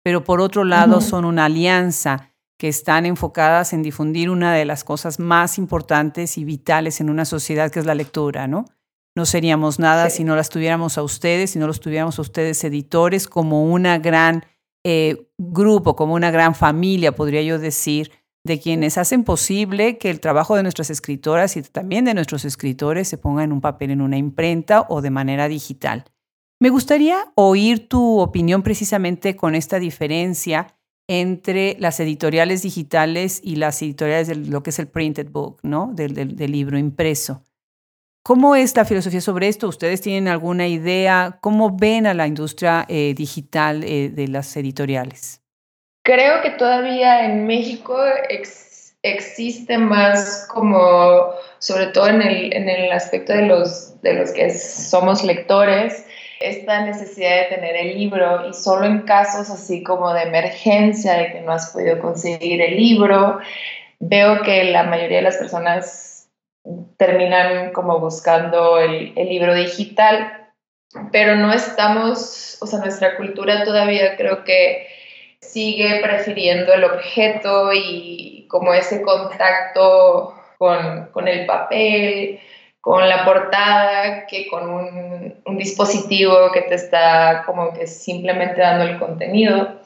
Pero 0.04 0.24
por 0.24 0.42
otro 0.42 0.64
lado 0.64 1.02
son 1.02 1.26
una 1.26 1.46
alianza 1.46 2.32
que 2.58 2.68
están 2.68 3.06
enfocadas 3.06 3.74
en 3.74 3.82
difundir 3.82 4.30
una 4.30 4.54
de 4.54 4.66
las 4.66 4.84
cosas 4.84 5.20
más 5.20 5.58
importantes 5.58 6.38
y 6.38 6.46
vitales 6.46 7.02
en 7.02 7.10
una 7.10 7.26
sociedad, 7.26 7.72
que 7.72 7.80
es 7.80 7.86
la 7.86 7.96
lectura, 7.96 8.48
¿no? 8.48 8.66
No 9.16 9.26
seríamos 9.26 9.80
nada 9.80 10.10
si 10.10 10.24
no 10.24 10.36
las 10.36 10.50
tuviéramos 10.50 10.98
a 10.98 11.04
ustedes, 11.04 11.52
si 11.52 11.60
no 11.60 11.68
los 11.68 11.80
tuviéramos 11.80 12.20
a 12.20 12.22
ustedes 12.22 12.64
editores 12.64 13.28
como 13.28 13.64
una 13.64 13.98
gran 13.98 14.46
eh, 14.88 15.28
grupo, 15.40 15.96
como 15.96 16.14
una 16.14 16.30
gran 16.30 16.54
familia, 16.54 17.16
podría 17.16 17.42
yo 17.42 17.58
decir, 17.58 18.12
de 18.46 18.60
quienes 18.60 19.00
hacen 19.00 19.24
posible 19.24 19.98
que 19.98 20.12
el 20.12 20.20
trabajo 20.20 20.56
de 20.56 20.62
nuestras 20.62 20.92
escritoras 20.92 21.58
y 21.58 21.64
también 21.64 22.06
de 22.06 22.14
nuestros 22.14 22.46
escritores 22.46 23.08
se 23.08 23.18
ponga 23.18 23.44
en 23.44 23.52
un 23.52 23.62
papel 23.62 23.90
en 23.90 24.02
una 24.02 24.18
imprenta 24.18 24.86
o 24.88 25.02
de 25.02 25.10
manera 25.10 25.48
digital. 25.48 26.06
Me 26.62 26.70
gustaría 26.70 27.32
oír 27.34 27.90
tu 27.90 28.20
opinión 28.20 28.62
precisamente 28.62 29.36
con 29.36 29.56
esta 29.56 29.80
diferencia 29.80 30.78
entre 31.08 31.76
las 31.80 32.00
editoriales 32.00 32.62
digitales 32.62 33.42
y 33.44 33.56
las 33.56 33.82
editoriales 33.82 34.28
de 34.28 34.36
lo 34.36 34.62
que 34.62 34.70
es 34.70 34.78
el 34.78 34.88
printed 34.88 35.32
book, 35.32 35.58
¿no? 35.64 35.92
Del, 35.96 36.36
libro 36.52 36.78
impreso. 36.78 37.42
¿Cómo 38.28 38.56
es 38.56 38.76
la 38.76 38.86
filosofía 38.86 39.22
sobre 39.22 39.48
esto? 39.48 39.68
¿Ustedes 39.68 40.02
tienen 40.02 40.28
alguna 40.28 40.66
idea? 40.66 41.38
¿Cómo 41.42 41.78
ven 41.78 42.08
a 42.08 42.16
la 42.16 42.26
industria 42.26 42.84
eh, 42.90 43.14
digital 43.16 43.84
eh, 43.84 44.10
de 44.10 44.28
las 44.28 44.58
editoriales? 44.58 45.44
Creo 46.04 46.42
que 46.42 46.50
todavía 46.50 47.24
en 47.24 47.46
México 47.46 47.96
existe 49.04 49.78
más 49.78 50.48
como, 50.52 51.36
sobre 51.60 51.86
todo 51.86 52.08
en 52.08 52.24
el, 52.24 52.52
en 52.52 52.68
el 52.68 52.92
aspecto 52.92 53.32
de 53.32 53.44
los, 53.44 54.02
de 54.02 54.16
los 54.16 54.32
que 54.32 54.50
somos 54.50 55.24
lectores, 55.24 56.08
esta 56.40 56.84
necesidad 56.84 57.42
de 57.42 57.56
tener 57.56 57.76
el 57.76 57.96
libro 57.96 58.50
y 58.50 58.54
solo 58.56 58.88
en 58.88 59.02
casos 59.04 59.52
así 59.52 59.84
como 59.84 60.12
de 60.16 60.24
emergencia, 60.24 61.14
de 61.14 61.32
que 61.32 61.42
no 61.42 61.52
has 61.52 61.70
podido 61.70 62.00
conseguir 62.00 62.60
el 62.60 62.76
libro, 62.76 63.38
veo 64.00 64.42
que 64.42 64.64
la 64.64 64.82
mayoría 64.82 65.18
de 65.18 65.24
las 65.26 65.38
personas 65.38 66.15
terminan 66.98 67.72
como 67.74 68.00
buscando 68.00 68.80
el, 68.80 69.14
el 69.16 69.30
libro 69.30 69.54
digital, 69.54 70.52
pero 71.12 71.36
no 71.36 71.54
estamos, 71.54 72.58
o 72.62 72.68
sea, 72.68 72.80
nuestra 72.80 73.18
cultura 73.18 73.64
todavía 73.64 74.16
creo 74.16 74.44
que 74.44 74.88
sigue 75.40 76.02
prefiriendo 76.02 76.74
el 76.74 76.84
objeto 76.84 77.72
y 77.74 78.48
como 78.50 78.74
ese 78.74 79.02
contacto 79.02 80.34
con, 80.58 81.08
con 81.12 81.28
el 81.28 81.46
papel, 81.46 82.40
con 82.82 83.08
la 83.08 83.26
portada 83.26 84.28
que 84.28 84.48
con 84.48 84.70
un, 84.70 85.42
un, 85.46 85.58
dispositivo 85.58 86.52
que 86.52 86.62
te 86.62 86.76
está 86.76 87.44
como 87.46 87.74
que 87.74 87.88
simplemente 87.88 88.62
dando 88.62 88.86
el 88.86 89.00
contenido. 89.00 89.82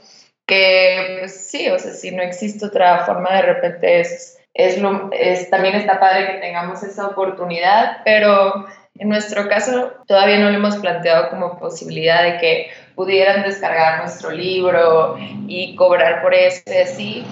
Que 0.46 1.18
pues, 1.20 1.48
sí, 1.50 1.70
o 1.70 1.78
sea, 1.78 1.94
si 1.94 2.12
no 2.12 2.24
existe 2.24 2.66
otra 2.66 3.06
forma, 3.06 3.34
de 3.36 3.42
repente 3.44 4.00
es, 4.02 4.39
es, 4.60 5.50
también 5.50 5.76
está 5.76 6.00
padre 6.00 6.28
que 6.28 6.40
tengamos 6.40 6.84
esa 6.84 7.08
oportunidad, 7.08 7.98
pero 8.04 8.66
en 8.98 9.08
nuestro 9.08 9.48
caso 9.48 9.94
todavía 10.06 10.40
no 10.40 10.50
lo 10.50 10.58
hemos 10.58 10.76
planteado 10.78 11.30
como 11.30 11.58
posibilidad 11.58 12.24
de 12.24 12.38
que 12.38 12.72
pudieran 12.96 13.44
descargar 13.44 14.02
nuestro 14.02 14.32
libro 14.32 15.18
y 15.48 15.76
cobrar 15.76 16.22
por 16.22 16.34
eso 16.34 16.62
y 16.68 16.78
así, 16.78 17.26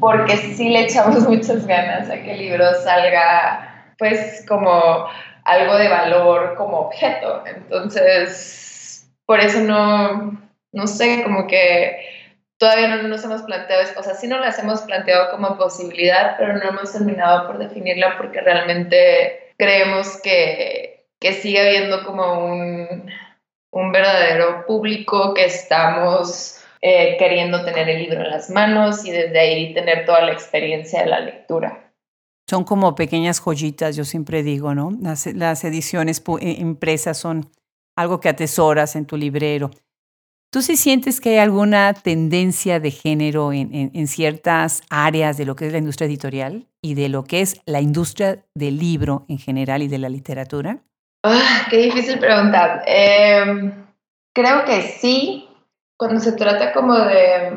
porque 0.00 0.36
sí 0.36 0.70
le 0.70 0.84
echamos 0.84 1.20
muchas 1.28 1.66
ganas 1.66 2.08
a 2.08 2.22
que 2.22 2.32
el 2.32 2.38
libro 2.38 2.64
salga 2.82 3.92
pues 3.98 4.44
como 4.48 5.06
algo 5.44 5.76
de 5.76 5.88
valor 5.88 6.54
como 6.56 6.78
objeto. 6.78 7.44
Entonces, 7.46 9.06
por 9.26 9.40
eso 9.40 9.60
no, 9.60 10.40
no 10.72 10.86
sé, 10.86 11.22
como 11.22 11.46
que 11.46 12.15
todavía 12.58 12.88
no 12.88 13.02
nos 13.02 13.24
hemos 13.24 13.42
planteado, 13.42 13.82
o 13.98 14.02
sea, 14.02 14.14
sí 14.14 14.26
nos 14.26 14.40
las 14.40 14.58
hemos 14.58 14.82
planteado 14.82 15.30
como 15.30 15.56
posibilidad, 15.56 16.36
pero 16.38 16.54
no 16.54 16.68
hemos 16.68 16.92
terminado 16.92 17.46
por 17.46 17.58
definirla 17.58 18.16
porque 18.16 18.40
realmente 18.40 19.54
creemos 19.58 20.20
que, 20.22 21.06
que 21.20 21.32
sigue 21.32 21.60
habiendo 21.60 22.04
como 22.04 22.46
un, 22.46 23.10
un 23.72 23.92
verdadero 23.92 24.64
público 24.66 25.34
que 25.34 25.44
estamos 25.44 26.60
eh, 26.82 27.16
queriendo 27.18 27.64
tener 27.64 27.88
el 27.88 28.02
libro 28.02 28.20
en 28.22 28.30
las 28.30 28.50
manos 28.50 29.04
y 29.04 29.10
desde 29.10 29.38
ahí 29.38 29.74
tener 29.74 30.04
toda 30.06 30.22
la 30.22 30.32
experiencia 30.32 31.02
de 31.02 31.06
la 31.06 31.20
lectura. 31.20 31.92
Son 32.48 32.64
como 32.64 32.94
pequeñas 32.94 33.40
joyitas, 33.40 33.96
yo 33.96 34.04
siempre 34.04 34.42
digo, 34.42 34.74
¿no? 34.74 34.92
Las, 35.00 35.64
ediciones 35.64 36.22
eh, 36.40 36.56
impresas 36.58 37.18
son 37.18 37.50
algo 37.96 38.20
que 38.20 38.28
atesoras 38.28 38.94
en 38.94 39.06
tu 39.06 39.16
librero. 39.16 39.70
¿Tú 40.56 40.62
sí 40.62 40.78
sientes 40.78 41.20
que 41.20 41.32
hay 41.32 41.36
alguna 41.36 41.92
tendencia 41.92 42.80
de 42.80 42.90
género 42.90 43.52
en, 43.52 44.06
ciertas 44.06 44.80
áreas 44.88 45.36
de 45.36 45.44
lo 45.44 45.54
que 45.54 45.66
es 45.66 45.72
la 45.72 45.76
industria 45.76 46.06
editorial 46.06 46.66
y 46.80 46.94
de 46.94 47.10
lo 47.10 47.24
que 47.24 47.42
es 47.42 47.60
la 47.66 47.82
industria 47.82 48.42
del 48.54 48.78
libro 48.78 49.26
en 49.28 49.36
general 49.36 49.82
y 49.82 49.88
de 49.88 49.98
la 49.98 50.08
literatura? 50.08 50.78
Ah, 51.22 51.66
qué 51.68 51.76
difícil 51.76 52.18
preguntar. 52.18 52.84
Em, 52.86 53.86
creo 54.32 54.64
que 54.64 54.80
sí, 54.80 55.46
cuando 55.94 56.20
se 56.20 56.32
trata 56.32 56.72
como 56.72 56.94
de 57.00 57.52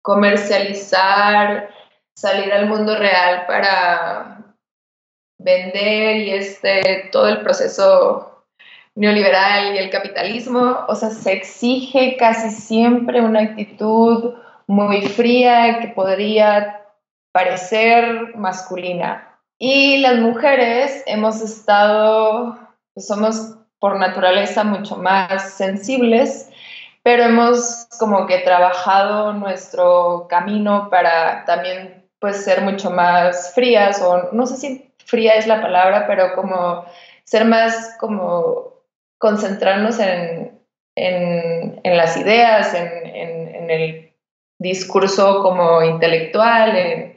comercializar 0.00 1.68
salir 2.16 2.50
al 2.54 2.68
mundo 2.68 2.96
real 2.96 3.44
para 3.46 4.56
vender 5.38 6.16
y 6.16 6.30
este, 6.30 7.10
todo 7.12 7.28
el 7.28 7.42
proceso 7.42 8.29
neoliberal 9.00 9.74
y 9.74 9.78
el 9.78 9.88
capitalismo, 9.88 10.84
o 10.86 10.94
sea, 10.94 11.08
se 11.08 11.32
exige 11.32 12.18
casi 12.18 12.50
siempre 12.50 13.22
una 13.22 13.40
actitud 13.40 14.34
muy 14.66 15.00
fría 15.08 15.80
que 15.80 15.88
podría 15.88 16.82
parecer 17.32 18.36
masculina. 18.36 19.38
Y 19.58 19.98
las 20.02 20.18
mujeres 20.18 21.02
hemos 21.06 21.40
estado, 21.40 22.58
pues 22.92 23.06
somos 23.06 23.56
por 23.78 23.98
naturaleza 23.98 24.64
mucho 24.64 24.96
más 24.96 25.54
sensibles, 25.54 26.50
pero 27.02 27.22
hemos 27.22 27.88
como 27.98 28.26
que 28.26 28.40
trabajado 28.40 29.32
nuestro 29.32 30.26
camino 30.28 30.88
para 30.90 31.46
también 31.46 32.06
pues 32.18 32.44
ser 32.44 32.60
mucho 32.60 32.90
más 32.90 33.54
frías 33.54 34.02
o 34.02 34.28
no 34.32 34.44
sé 34.44 34.58
si 34.58 34.92
fría 35.06 35.36
es 35.36 35.46
la 35.46 35.62
palabra, 35.62 36.06
pero 36.06 36.34
como 36.34 36.84
ser 37.24 37.46
más 37.46 37.96
como 37.98 38.69
concentrarnos 39.20 40.00
en, 40.00 40.58
en, 40.96 41.80
en 41.84 41.96
las 41.96 42.16
ideas, 42.16 42.74
en, 42.74 43.06
en, 43.06 43.70
el 43.70 44.12
discurso 44.58 45.42
como 45.44 45.80
intelectual. 45.84 47.14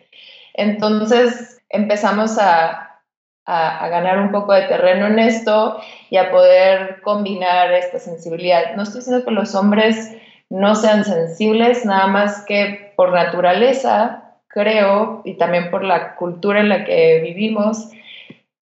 entonces 0.54 1.60
empezamos 1.70 2.38
a, 2.38 3.02
a, 3.46 3.86
a, 3.86 3.88
ganar 3.88 4.20
un 4.20 4.32
poco 4.32 4.54
de 4.54 4.68
terreno 4.68 5.08
en 5.08 5.18
esto 5.18 5.82
y 6.12 6.18
a 6.18 6.30
poder 6.30 7.02
combinar 7.02 7.74
esta 7.74 7.98
sensibilidad. 7.98 8.76
No 8.76 8.84
estoy 8.84 9.00
diciendo 9.00 9.26
que 9.26 9.32
los 9.32 9.56
hombres 9.56 10.16
no 10.50 10.76
sean 10.76 11.06
sensibles, 11.06 11.86
nada 11.86 12.06
más 12.06 12.46
que 12.46 12.94
por 12.96 13.12
naturaleza 13.14 14.24
creo, 14.48 15.24
y 15.26 15.34
también 15.34 15.72
por 15.72 15.84
la 15.84 16.16
cultura 16.16 16.60
en 16.60 16.70
la 16.70 16.86
que 16.86 17.22
vivimos, 17.22 17.90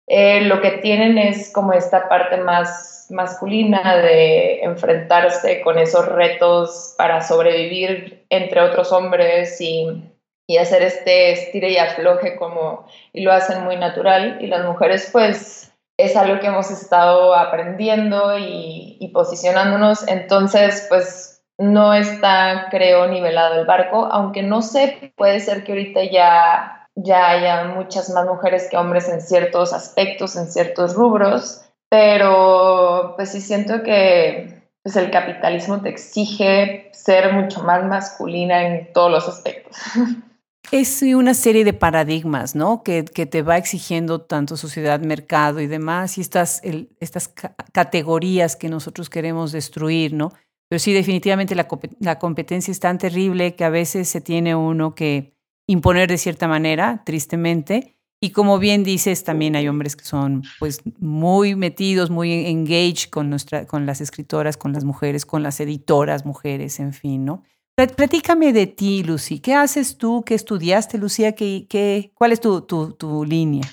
eh, 0.07 0.41
lo 0.41 0.61
que 0.61 0.71
tienen 0.71 1.17
es 1.17 1.51
como 1.53 1.73
esta 1.73 2.09
parte 2.09 2.37
más 2.37 3.07
masculina 3.11 3.97
de 3.97 4.61
enfrentarse 4.63 5.61
con 5.61 5.77
esos 5.77 6.05
retos 6.05 6.95
para 6.97 7.21
sobrevivir 7.21 8.25
entre 8.29 8.61
otros 8.61 8.91
hombres 8.91 9.59
y, 9.59 10.03
y 10.47 10.57
hacer 10.57 10.81
este 10.81 11.31
estire 11.31 11.71
y 11.71 11.77
afloje 11.77 12.35
como 12.35 12.87
y 13.13 13.21
lo 13.23 13.31
hacen 13.31 13.63
muy 13.63 13.75
natural. 13.75 14.37
Y 14.41 14.47
las 14.47 14.65
mujeres 14.65 15.09
pues 15.11 15.73
es 15.97 16.15
algo 16.15 16.39
que 16.39 16.47
hemos 16.47 16.71
estado 16.71 17.35
aprendiendo 17.35 18.37
y, 18.37 18.97
y 18.99 19.07
posicionándonos. 19.09 20.07
Entonces 20.07 20.85
pues 20.89 21.43
no 21.57 21.93
está 21.93 22.67
creo 22.71 23.07
nivelado 23.07 23.59
el 23.59 23.67
barco 23.67 24.07
aunque 24.11 24.41
no 24.41 24.63
sé 24.63 25.13
puede 25.15 25.39
ser 25.39 25.63
que 25.63 25.73
ahorita 25.73 26.03
ya 26.05 26.80
ya 26.95 27.29
haya 27.29 27.65
muchas 27.65 28.09
más 28.09 28.25
mujeres 28.25 28.67
que 28.69 28.77
hombres 28.77 29.07
en 29.09 29.21
ciertos 29.21 29.73
aspectos, 29.73 30.35
en 30.35 30.51
ciertos 30.51 30.95
rubros, 30.95 31.61
pero 31.89 33.13
pues 33.15 33.31
sí 33.31 33.41
siento 33.41 33.83
que 33.83 34.61
pues 34.83 34.95
el 34.95 35.11
capitalismo 35.11 35.81
te 35.81 35.89
exige 35.89 36.89
ser 36.93 37.33
mucho 37.33 37.63
más 37.63 37.83
masculina 37.83 38.65
en 38.65 38.91
todos 38.93 39.11
los 39.11 39.27
aspectos. 39.27 39.77
Es 40.71 41.01
una 41.01 41.33
serie 41.33 41.65
de 41.65 41.73
paradigmas, 41.73 42.55
¿no? 42.55 42.81
Que, 42.83 43.03
que 43.03 43.25
te 43.25 43.41
va 43.41 43.57
exigiendo 43.57 44.21
tanto 44.21 44.55
sociedad, 44.55 45.01
mercado 45.01 45.59
y 45.59 45.67
demás, 45.67 46.17
y 46.17 46.21
estas, 46.21 46.61
estas 46.99 47.33
categorías 47.73 48.55
que 48.55 48.69
nosotros 48.69 49.09
queremos 49.09 49.51
destruir, 49.51 50.13
¿no? 50.13 50.31
Pero 50.69 50.79
sí, 50.79 50.93
definitivamente 50.93 51.55
la, 51.55 51.67
la 51.99 52.19
competencia 52.19 52.71
es 52.71 52.79
tan 52.79 52.99
terrible 52.99 53.55
que 53.55 53.65
a 53.65 53.69
veces 53.69 54.07
se 54.07 54.21
tiene 54.21 54.55
uno 54.55 54.95
que, 54.95 55.33
imponer 55.71 56.09
de 56.09 56.17
cierta 56.17 56.47
manera, 56.47 57.01
tristemente. 57.05 57.95
Y 58.19 58.31
como 58.31 58.59
bien 58.59 58.83
dices, 58.83 59.23
también 59.23 59.55
hay 59.55 59.67
hombres 59.67 59.95
que 59.95 60.03
son 60.03 60.43
pues 60.59 60.81
muy 60.99 61.55
metidos, 61.55 62.11
muy 62.11 62.45
engaged 62.45 63.09
con, 63.09 63.31
nuestra, 63.31 63.65
con 63.65 63.87
las 63.87 63.99
escritoras, 63.99 64.57
con 64.57 64.73
las 64.73 64.83
mujeres, 64.83 65.25
con 65.25 65.41
las 65.41 65.59
editoras 65.59 66.23
mujeres, 66.25 66.79
en 66.79 66.93
fin, 66.93 67.25
¿no? 67.25 67.43
Platícame 67.75 68.53
de 68.53 68.67
ti, 68.67 69.01
Lucy. 69.01 69.39
¿Qué 69.39 69.55
haces 69.55 69.97
tú? 69.97 70.23
¿Qué 70.23 70.35
estudiaste, 70.35 70.99
Lucía? 70.99 71.31
¿Qué, 71.31 71.65
qué, 71.67 72.11
¿Cuál 72.13 72.31
es 72.31 72.39
tu, 72.39 72.61
tu, 72.61 72.91
tu 72.93 73.25
línea? 73.25 73.63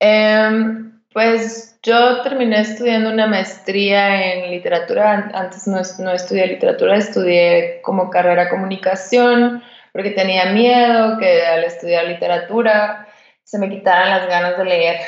Em, 0.00 1.00
pues 1.12 1.78
yo 1.84 2.22
terminé 2.22 2.62
estudiando 2.62 3.10
una 3.10 3.28
maestría 3.28 4.32
en 4.32 4.50
literatura. 4.50 5.30
Antes 5.32 5.68
no, 5.68 5.80
no 6.00 6.10
estudié 6.10 6.48
literatura, 6.48 6.96
estudié 6.96 7.80
como 7.82 8.10
carrera 8.10 8.48
comunicación 8.48 9.62
porque 9.92 10.10
tenía 10.10 10.46
miedo 10.46 11.18
que 11.18 11.44
al 11.46 11.64
estudiar 11.64 12.06
literatura 12.06 13.06
se 13.44 13.58
me 13.58 13.68
quitaran 13.68 14.08
las 14.08 14.26
ganas 14.28 14.56
de 14.56 14.64
leer. 14.64 15.00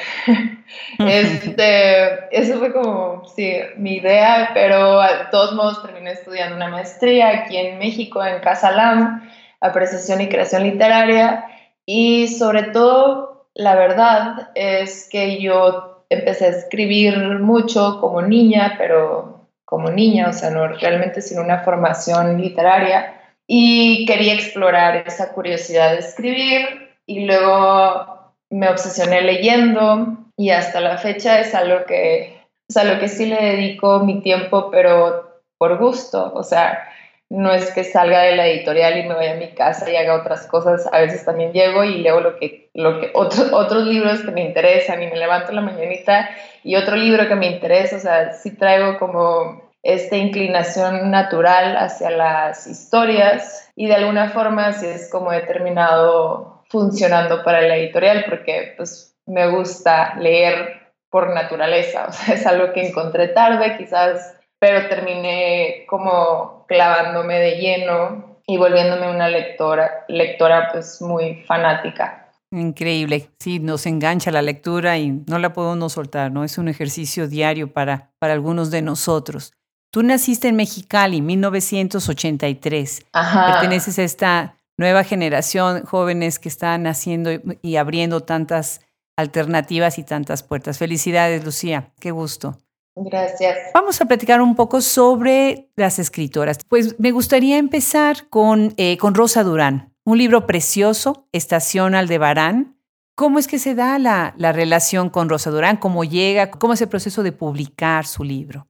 este, 0.99 2.39
eso 2.39 2.59
fue 2.59 2.73
como, 2.73 3.25
sí, 3.35 3.57
mi 3.77 3.97
idea, 3.97 4.51
pero 4.53 5.01
de 5.01 5.27
todos 5.31 5.55
modos 5.55 5.83
terminé 5.83 6.13
estudiando 6.13 6.57
una 6.57 6.69
maestría 6.69 7.29
aquí 7.31 7.57
en 7.57 7.79
México, 7.79 8.23
en 8.25 8.41
Casalam, 8.41 9.31
apreciación 9.61 10.21
y 10.21 10.29
creación 10.29 10.65
literaria, 10.65 11.47
y 11.87 12.29
sobre 12.29 12.65
todo, 12.65 13.49
la 13.55 13.77
verdad 13.77 14.51
es 14.55 15.09
que 15.11 15.41
yo 15.41 16.05
empecé 16.11 16.47
a 16.47 16.51
escribir 16.51 17.17
mucho 17.41 17.99
como 18.01 18.21
niña, 18.21 18.75
pero 18.77 19.49
como 19.65 19.91
niña, 19.91 20.29
o 20.29 20.33
sea, 20.33 20.51
no 20.51 20.69
realmente 20.69 21.23
sin 21.23 21.39
una 21.39 21.61
formación 21.61 22.41
literaria 22.41 23.24
y 23.47 24.07
quería 24.07 24.35
explorar 24.35 25.05
esa 25.07 25.33
curiosidad 25.33 25.93
de 25.93 25.99
escribir 25.99 26.97
y 27.07 27.27
luego 27.27 28.33
me 28.51 28.69
obsesioné 28.69 29.23
leyendo 29.23 30.17
y 30.37 30.51
hasta 30.51 30.81
la 30.81 30.99
fecha 30.99 31.41
es 31.41 31.55
algo 31.55 31.85
que, 31.87 32.41
o 32.69 32.73
sea, 32.73 32.85
lo 32.85 32.99
que 32.99 33.09
sí 33.09 33.27
le 33.27 33.37
dedico 33.37 34.01
mi 34.01 34.21
tiempo, 34.21 34.71
pero 34.71 35.41
por 35.59 35.79
gusto, 35.79 36.33
o 36.35 36.43
sea, 36.43 36.89
no 37.31 37.53
es 37.53 37.71
que 37.73 37.85
salga 37.85 38.23
de 38.23 38.37
la 38.37 38.47
editorial 38.47 38.99
y 38.99 39.09
me 39.09 39.15
vaya 39.15 39.33
a 39.33 39.37
mi 39.37 39.49
casa 39.55 39.91
y 39.91 39.97
haga 39.97 40.15
otras 40.15 40.47
cosas, 40.47 40.89
a 40.93 41.01
veces 41.01 41.25
también 41.25 41.53
llego 41.53 41.85
y 41.85 41.99
leo 41.99 42.21
lo 42.21 42.37
que, 42.37 42.71
lo 42.75 43.01
que 43.01 43.11
otros, 43.15 43.53
otros 43.53 43.87
libros 43.87 44.23
que 44.23 44.31
me 44.31 44.45
interesan 44.45 45.03
y 45.03 45.07
me 45.07 45.17
levanto 45.17 45.53
la 45.53 45.61
mañanita 45.61 46.31
y 46.63 46.77
otro 46.77 46.97
libro 46.97 47.29
que 47.29 47.35
me 47.35 47.49
interesa, 47.49 47.97
o 47.97 48.01
sea, 48.01 48.33
sí 48.33 48.57
traigo 48.57 48.99
como 48.99 49.63
esta 49.85 50.17
inclinación 50.17 51.11
natural 51.11 51.77
hacia 51.77 52.11
las 52.11 52.67
historias 52.67 53.71
y 53.77 53.87
de 53.87 53.95
alguna 53.95 54.31
forma 54.31 54.69
así 54.69 54.87
es 54.87 55.11
como 55.11 55.31
he 55.31 55.43
terminado 55.43 56.63
funcionando 56.71 57.45
para 57.45 57.61
la 57.61 57.77
editorial 57.77 58.25
porque 58.29 58.73
pues 58.79 59.15
me 59.27 59.51
gusta 59.51 60.17
leer 60.17 60.93
por 61.11 61.33
naturaleza, 61.33 62.07
o 62.09 62.13
sea, 62.13 62.35
es 62.35 62.47
algo 62.47 62.73
que 62.73 62.89
encontré 62.89 63.29
tarde 63.29 63.77
quizás, 63.77 64.35
pero 64.59 64.89
terminé 64.89 65.85
como 65.87 66.65
clavándome 66.67 67.39
de 67.39 67.57
lleno 67.59 68.41
y 68.47 68.57
volviéndome 68.57 69.11
una 69.11 69.29
lectora, 69.29 70.05
lectora 70.09 70.71
pues 70.73 71.01
muy 71.03 71.43
fanática. 71.45 72.31
Increíble, 72.51 73.31
sí, 73.39 73.59
nos 73.59 73.85
engancha 73.85 74.31
la 74.31 74.41
lectura 74.41 74.97
y 74.97 75.11
no 75.27 75.39
la 75.39 75.53
podemos 75.53 75.93
soltar, 75.93 76.31
¿no? 76.31 76.45
Es 76.45 76.57
un 76.57 76.69
ejercicio 76.69 77.29
diario 77.29 77.73
para, 77.73 78.13
para 78.19 78.33
algunos 78.33 78.71
de 78.71 78.81
nosotros. 78.81 79.53
Tú 79.95 80.03
naciste 80.03 80.49
en 80.49 80.57
Mexicali, 80.57 81.23
1983. 81.23 83.07
Ajá. 83.13 83.53
Perteneces 83.53 83.97
a 84.01 84.03
esta 84.03 84.57
nueva 84.77 85.05
generación, 85.05 85.85
jóvenes 85.85 86.41
que 86.41 86.49
están 86.49 86.89
haciendo 86.89 87.31
y 87.63 87.77
abriendo 87.77 88.21
tantas 88.21 88.81
alternativas 89.17 90.01
y 90.01 90.03
tantas 90.03 90.43
puertas. 90.43 90.79
Felicidades, 90.79 91.45
Lucía. 91.45 91.93
Qué 92.01 92.11
gusto. 92.11 92.59
Gracias. 92.97 93.57
Vamos 93.73 94.01
a 94.01 94.07
platicar 94.07 94.43
un 94.43 94.57
poco 94.57 94.81
sobre 94.81 95.71
las 95.77 96.01
escritoras. 96.01 96.59
Pues 96.67 96.99
me 96.99 97.13
gustaría 97.13 97.57
empezar 97.57 98.29
con, 98.29 98.75
eh, 98.77 98.97
con 98.97 99.15
Rosa 99.15 99.45
Durán, 99.45 99.95
un 100.05 100.19
libro 100.19 100.45
precioso, 100.45 101.29
Estación 101.31 101.95
Aldebarán. 101.95 102.81
¿Cómo 103.15 103.39
es 103.39 103.47
que 103.47 103.61
se 103.61 103.77
da 103.77 104.01
la, 104.01 104.35
la 104.39 104.51
relación 104.51 105.09
con 105.09 105.29
Rosa 105.29 105.53
Durán? 105.53 105.77
¿Cómo 105.77 106.03
llega? 106.03 106.51
¿Cómo 106.51 106.73
es 106.73 106.81
el 106.81 106.89
proceso 106.89 107.23
de 107.23 107.31
publicar 107.31 108.07
su 108.07 108.25
libro? 108.25 108.67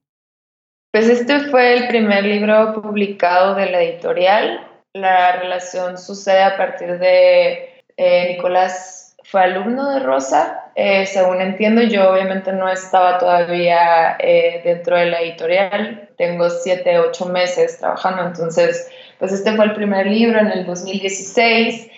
Pues 0.95 1.09
este 1.09 1.41
fue 1.49 1.73
el 1.73 1.89
primer 1.89 2.23
libro 2.23 2.81
publicado 2.81 3.53
de 3.53 3.65
la 3.65 3.81
editorial. 3.81 4.65
La 4.93 5.33
relación 5.33 5.97
sucede 5.97 6.41
a 6.41 6.55
partir 6.55 6.97
de 6.99 7.83
eh, 7.97 8.27
Nicolás 8.29 9.17
fue 9.25 9.41
alumno 9.43 9.91
de 9.91 9.99
Rosa, 9.99 10.71
eh, 10.73 11.05
según 11.05 11.41
entiendo, 11.41 11.81
yo 11.81 12.09
obviamente 12.09 12.53
no 12.53 12.69
estaba 12.69 13.17
todavía 13.17 14.15
eh, 14.19 14.61
dentro 14.63 14.95
de 14.95 15.07
la 15.07 15.19
editorial, 15.19 16.11
tengo 16.17 16.49
siete, 16.49 16.97
ocho 16.97 17.25
meses 17.25 17.77
trabajando, 17.77 18.27
entonces, 18.27 18.89
pues 19.19 19.33
este 19.33 19.51
fue 19.53 19.65
el 19.65 19.73
primer 19.73 20.07
libro 20.07 20.39
en 20.39 20.47
el 20.47 20.65
2016 20.65 21.91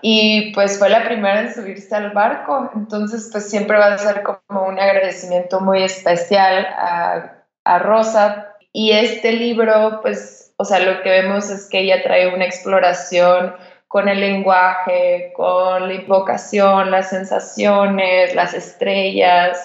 y 0.00 0.50
pues 0.54 0.78
fue 0.78 0.88
la 0.88 1.04
primera 1.04 1.40
en 1.40 1.52
subirse 1.52 1.94
al 1.94 2.12
barco, 2.12 2.70
entonces 2.74 3.28
pues 3.30 3.50
siempre 3.50 3.76
va 3.76 3.92
a 3.92 3.98
ser 3.98 4.22
como 4.22 4.66
un 4.66 4.80
agradecimiento 4.80 5.60
muy 5.60 5.82
especial 5.82 6.66
a 6.70 7.33
a 7.64 7.78
Rosa. 7.78 8.54
Y 8.72 8.92
este 8.92 9.32
libro, 9.32 10.00
pues, 10.02 10.54
o 10.56 10.64
sea, 10.64 10.80
lo 10.80 11.02
que 11.02 11.10
vemos 11.10 11.50
es 11.50 11.68
que 11.68 11.80
ella 11.80 12.02
trae 12.02 12.34
una 12.34 12.44
exploración 12.44 13.54
con 13.88 14.08
el 14.08 14.20
lenguaje, 14.20 15.32
con 15.36 15.86
la 15.86 15.94
invocación, 15.94 16.90
las 16.90 17.10
sensaciones, 17.10 18.34
las 18.34 18.52
estrellas, 18.54 19.64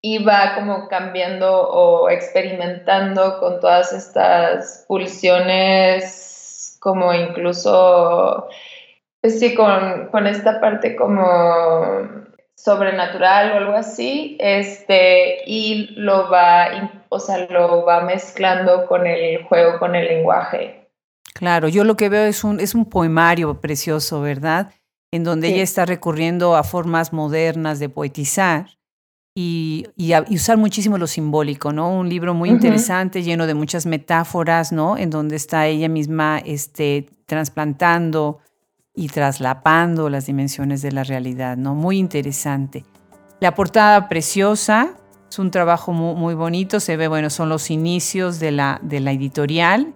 y 0.00 0.24
va 0.24 0.56
como 0.56 0.88
cambiando 0.88 1.68
o 1.68 2.10
experimentando 2.10 3.38
con 3.38 3.60
todas 3.60 3.92
estas 3.92 4.84
pulsiones, 4.88 6.76
como 6.80 7.14
incluso, 7.14 8.48
pues 9.20 9.38
sí, 9.38 9.54
con, 9.54 10.08
con 10.08 10.26
esta 10.26 10.60
parte 10.60 10.96
como 10.96 12.21
sobrenatural 12.54 13.52
o 13.52 13.56
algo 13.56 13.72
así, 13.72 14.36
este, 14.40 15.42
y 15.46 15.94
lo 15.96 16.30
va, 16.30 16.90
o 17.08 17.18
sea, 17.18 17.46
lo 17.48 17.84
va 17.84 18.02
mezclando 18.02 18.86
con 18.86 19.06
el 19.06 19.42
juego, 19.44 19.78
con 19.78 19.94
el 19.94 20.06
lenguaje. 20.06 20.88
Claro, 21.34 21.68
yo 21.68 21.84
lo 21.84 21.96
que 21.96 22.08
veo 22.08 22.24
es 22.24 22.44
un, 22.44 22.60
es 22.60 22.74
un 22.74 22.84
poemario 22.84 23.60
precioso, 23.60 24.20
¿verdad? 24.20 24.72
En 25.10 25.24
donde 25.24 25.48
ella 25.48 25.62
está 25.62 25.84
recurriendo 25.86 26.56
a 26.56 26.62
formas 26.62 27.12
modernas 27.12 27.78
de 27.78 27.88
poetizar 27.88 28.66
y, 29.34 29.86
y, 29.96 30.14
usar 30.34 30.58
muchísimo 30.58 30.98
lo 30.98 31.06
simbólico, 31.06 31.72
¿no? 31.72 31.90
Un 31.90 32.08
libro 32.08 32.34
muy 32.34 32.50
interesante, 32.50 33.22
lleno 33.22 33.46
de 33.46 33.54
muchas 33.54 33.86
metáforas, 33.86 34.72
¿no? 34.72 34.98
En 34.98 35.10
donde 35.10 35.36
está 35.36 35.66
ella 35.66 35.88
misma 35.88 36.38
este, 36.44 37.08
trasplantando 37.26 38.40
y 38.94 39.08
traslapando 39.08 40.08
las 40.08 40.26
dimensiones 40.26 40.82
de 40.82 40.92
la 40.92 41.04
realidad, 41.04 41.56
¿no? 41.56 41.74
Muy 41.74 41.98
interesante. 41.98 42.84
La 43.40 43.54
portada 43.54 44.08
preciosa, 44.08 44.90
es 45.28 45.38
un 45.38 45.50
trabajo 45.50 45.92
muy, 45.92 46.34
bonito, 46.34 46.78
se 46.78 46.96
ve, 46.96 47.08
bueno, 47.08 47.30
son 47.30 47.48
los 47.48 47.70
inicios 47.70 48.38
de 48.38 48.50
la, 48.52 48.78
de 48.82 49.00
la 49.00 49.12
editorial. 49.12 49.94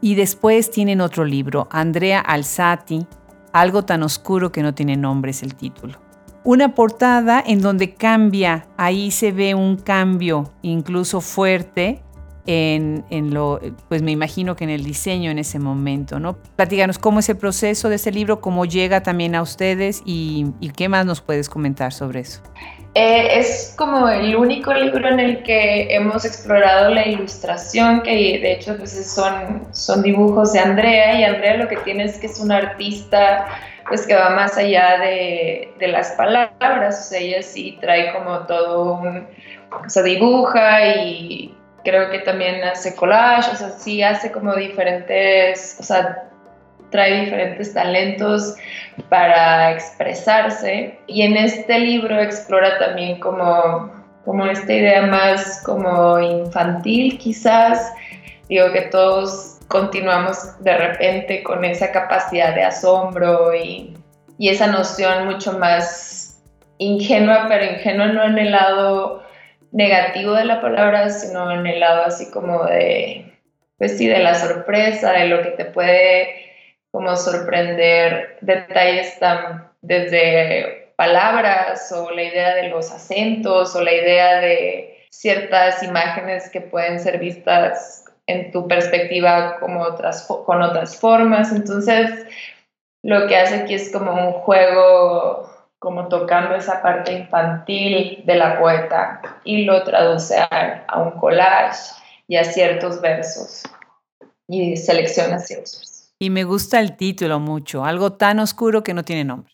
Y 0.00 0.16
después 0.16 0.70
tienen 0.70 1.00
otro 1.00 1.24
libro, 1.24 1.68
Andrea 1.70 2.20
Alzati, 2.20 3.06
Algo 3.52 3.84
tan 3.84 4.02
oscuro 4.02 4.50
que 4.50 4.62
no 4.62 4.74
tiene 4.74 4.96
nombre 4.96 5.30
es 5.30 5.42
el 5.42 5.54
título. 5.54 6.00
una 6.42 6.74
portada 6.74 7.40
en 7.46 7.60
donde 7.60 7.94
cambia, 7.94 8.66
ahí 8.76 9.12
se 9.12 9.30
ve 9.30 9.54
un 9.54 9.76
cambio 9.76 10.50
incluso 10.62 11.20
fuerte 11.20 12.02
en, 12.46 13.04
lo, 13.32 13.60
pues 13.88 14.02
me 14.02 14.10
imagino 14.10 14.56
que 14.56 14.64
en 14.64 14.70
el 14.70 14.84
diseño 14.84 15.30
en 15.30 15.38
ese 15.38 15.58
momento, 15.58 16.18
¿no? 16.18 16.36
Platíganos 16.56 16.98
cómo 16.98 17.20
es 17.20 17.28
el 17.28 17.36
proceso 17.36 17.88
de 17.88 17.96
ese 17.96 18.10
libro, 18.10 18.40
cómo 18.40 18.64
llega 18.64 19.02
también 19.02 19.34
a 19.34 19.42
ustedes 19.42 20.02
y, 20.04 20.52
qué 20.76 20.88
más 20.88 21.06
nos 21.06 21.20
puedes 21.20 21.48
comentar 21.48 21.92
sobre 21.92 22.20
eso. 22.20 22.40
Eh, 22.94 23.38
es 23.38 23.74
como 23.78 24.08
el 24.08 24.36
único 24.36 24.72
libro 24.74 25.08
en 25.08 25.20
el 25.20 25.42
que 25.44 25.94
hemos 25.94 26.24
explorado 26.24 26.90
la 26.90 27.06
ilustración, 27.06 28.02
que 28.02 28.10
de 28.10 28.52
hecho 28.52 28.76
pues 28.76 28.92
son, 29.14 29.66
son 29.72 30.02
dibujos 30.02 30.52
de 30.52 30.58
Andrea 30.58 31.20
y 31.20 31.24
Andrea 31.24 31.56
lo 31.56 31.68
que 31.68 31.76
tiene 31.78 32.04
es 32.04 32.18
que 32.18 32.26
es 32.26 32.38
una 32.38 32.58
artista 32.58 33.46
pues 33.88 34.06
que 34.06 34.14
va 34.14 34.30
más 34.30 34.56
allá 34.56 34.98
de, 34.98 35.74
las 35.80 36.12
palabras, 36.12 37.12
ella 37.12 37.42
sí 37.42 37.78
trae 37.80 38.12
como 38.12 38.40
todo 38.46 38.94
un, 38.94 39.26
o 39.70 39.88
sea, 39.88 40.02
dibuja 40.02 40.94
y 40.94 41.54
creo 41.84 42.10
que 42.10 42.20
también 42.20 42.62
hace 42.64 42.94
collage, 42.94 43.50
o 43.50 43.56
sea, 43.56 43.70
sí 43.70 44.02
hace 44.02 44.30
como 44.30 44.54
diferentes, 44.54 45.76
o 45.80 45.82
sea, 45.82 46.24
trae 46.90 47.24
diferentes 47.24 47.74
talentos 47.74 48.54
para 49.08 49.72
expresarse. 49.72 50.98
Y 51.06 51.22
en 51.22 51.36
este 51.36 51.78
libro 51.80 52.20
explora 52.20 52.78
también 52.78 53.18
como, 53.18 53.90
como 54.24 54.46
esta 54.46 54.72
idea 54.72 55.02
más 55.06 55.62
como 55.64 56.20
infantil 56.20 57.18
quizás. 57.18 57.92
Digo 58.48 58.70
que 58.72 58.82
todos 58.82 59.58
continuamos 59.68 60.62
de 60.62 60.76
repente 60.76 61.42
con 61.42 61.64
esa 61.64 61.90
capacidad 61.90 62.54
de 62.54 62.64
asombro 62.64 63.54
y, 63.54 63.96
y 64.38 64.50
esa 64.50 64.66
noción 64.66 65.26
mucho 65.26 65.58
más 65.58 66.42
ingenua, 66.78 67.46
pero 67.48 67.64
ingenua 67.64 68.08
no 68.08 68.24
en 68.24 68.38
el 68.38 68.52
lado 68.52 69.22
negativo 69.72 70.32
de 70.34 70.44
la 70.44 70.60
palabra, 70.60 71.10
sino 71.10 71.50
en 71.50 71.66
el 71.66 71.80
lado 71.80 72.04
así 72.04 72.30
como 72.30 72.64
de, 72.64 73.38
pues 73.78 73.98
sí, 73.98 74.06
de 74.06 74.20
la 74.20 74.34
sorpresa, 74.34 75.12
de 75.12 75.26
lo 75.26 75.42
que 75.42 75.50
te 75.50 75.64
puede 75.64 76.52
como 76.90 77.16
sorprender 77.16 78.36
detalles 78.42 79.18
tan 79.18 79.70
desde 79.80 80.92
palabras 80.96 81.90
o 81.90 82.10
la 82.10 82.22
idea 82.22 82.54
de 82.54 82.68
los 82.68 82.92
acentos 82.92 83.74
o 83.74 83.82
la 83.82 83.92
idea 83.92 84.40
de 84.40 85.06
ciertas 85.10 85.82
imágenes 85.82 86.50
que 86.50 86.60
pueden 86.60 87.00
ser 87.00 87.18
vistas 87.18 88.04
en 88.26 88.52
tu 88.52 88.68
perspectiva 88.68 89.58
como 89.58 89.82
otras, 89.82 90.22
con 90.26 90.62
otras 90.62 90.96
formas. 90.96 91.50
Entonces, 91.50 92.26
lo 93.02 93.26
que 93.26 93.36
hace 93.36 93.56
aquí 93.56 93.74
es 93.74 93.90
como 93.90 94.12
un 94.12 94.32
juego 94.32 95.51
como 95.82 96.06
tocando 96.06 96.54
esa 96.54 96.80
parte 96.80 97.12
infantil 97.12 98.22
de 98.24 98.36
la 98.36 98.56
poeta 98.60 99.20
y 99.42 99.64
lo 99.64 99.82
traduce 99.82 100.38
a, 100.38 100.86
un 101.02 101.18
collage 101.18 101.94
y 102.28 102.36
a 102.36 102.44
ciertos 102.44 103.00
versos 103.00 103.64
y 104.48 104.76
selecciona 104.76 105.40
ciertos. 105.40 106.14
Y 106.20 106.30
me 106.30 106.44
gusta 106.44 106.78
el 106.78 106.96
título 106.96 107.40
mucho, 107.40 107.84
algo 107.84 108.12
tan 108.12 108.38
oscuro 108.38 108.84
que 108.84 108.94
no 108.94 109.02
tiene 109.04 109.24
nombre. 109.24 109.52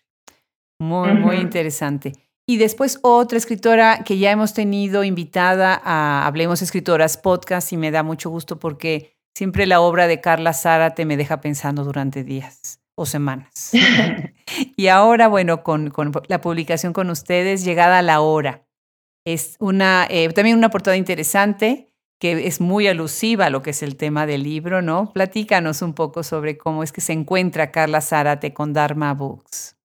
Muy, 0.79 1.15
muy 1.15 1.37
interesante. 1.37 2.13
Y 2.47 2.59
después 2.59 2.99
otra 3.03 3.39
escritora 3.39 4.05
que 4.05 4.19
ya 4.19 4.31
hemos 4.31 4.53
tenido 4.53 5.05
invitada 5.05 5.81
a 5.83 6.27
Hablemos 6.27 6.61
Escritoras 6.61 7.17
Podcast 7.17 7.73
y 7.73 7.79
me 7.79 7.91
da 7.91 8.03
mucho 8.03 8.29
gusto 8.29 8.59
porque 8.59 9.17
siempre 9.35 9.67
la 9.67 9.81
obra 9.81 10.07
de 10.07 10.21
Carla 10.21 10.53
Zárate 10.53 11.07
me 11.07 11.17
deja 11.17 11.41
pensando 11.41 11.85
durante 11.85 12.23
días 12.23 12.81
o 12.95 13.07
semanas. 13.07 13.73
y 14.77 14.89
ahora, 14.89 15.29
bueno, 15.29 15.63
con, 15.63 15.93
la 16.29 16.41
publicación 16.41 16.93
con 16.93 17.11
ustedes, 17.11 17.65
llegada 17.65 17.99
a 17.99 18.03
la 18.03 18.21
hora. 18.21 18.65
Es 19.25 19.57
una, 19.61 20.07
eh, 20.09 20.29
también 20.31 20.57
una 20.57 20.71
portada 20.71 20.97
interesante 20.97 21.89
que 22.19 22.47
es 22.47 22.61
muy 22.61 22.89
alusiva 22.89 23.47
a 23.47 23.51
lo 23.51 23.63
que 23.63 23.71
es 23.71 23.83
el 23.83 23.97
tema 23.97 24.27
del 24.27 24.43
libro, 24.43 24.83
¿no? 24.83 25.13
Platícanos 25.13 25.83
un 25.83 25.95
poco 25.95 26.23
sobre 26.23 26.59
cómo 26.59 26.83
es 26.83 26.91
que 26.91 27.01
se 27.01 27.13
encuentra 27.13 27.71
Carla 27.71 28.01
Zárate 28.01 28.53
con 28.53 28.73
Dharma 28.73 29.15
Books. 29.15 29.78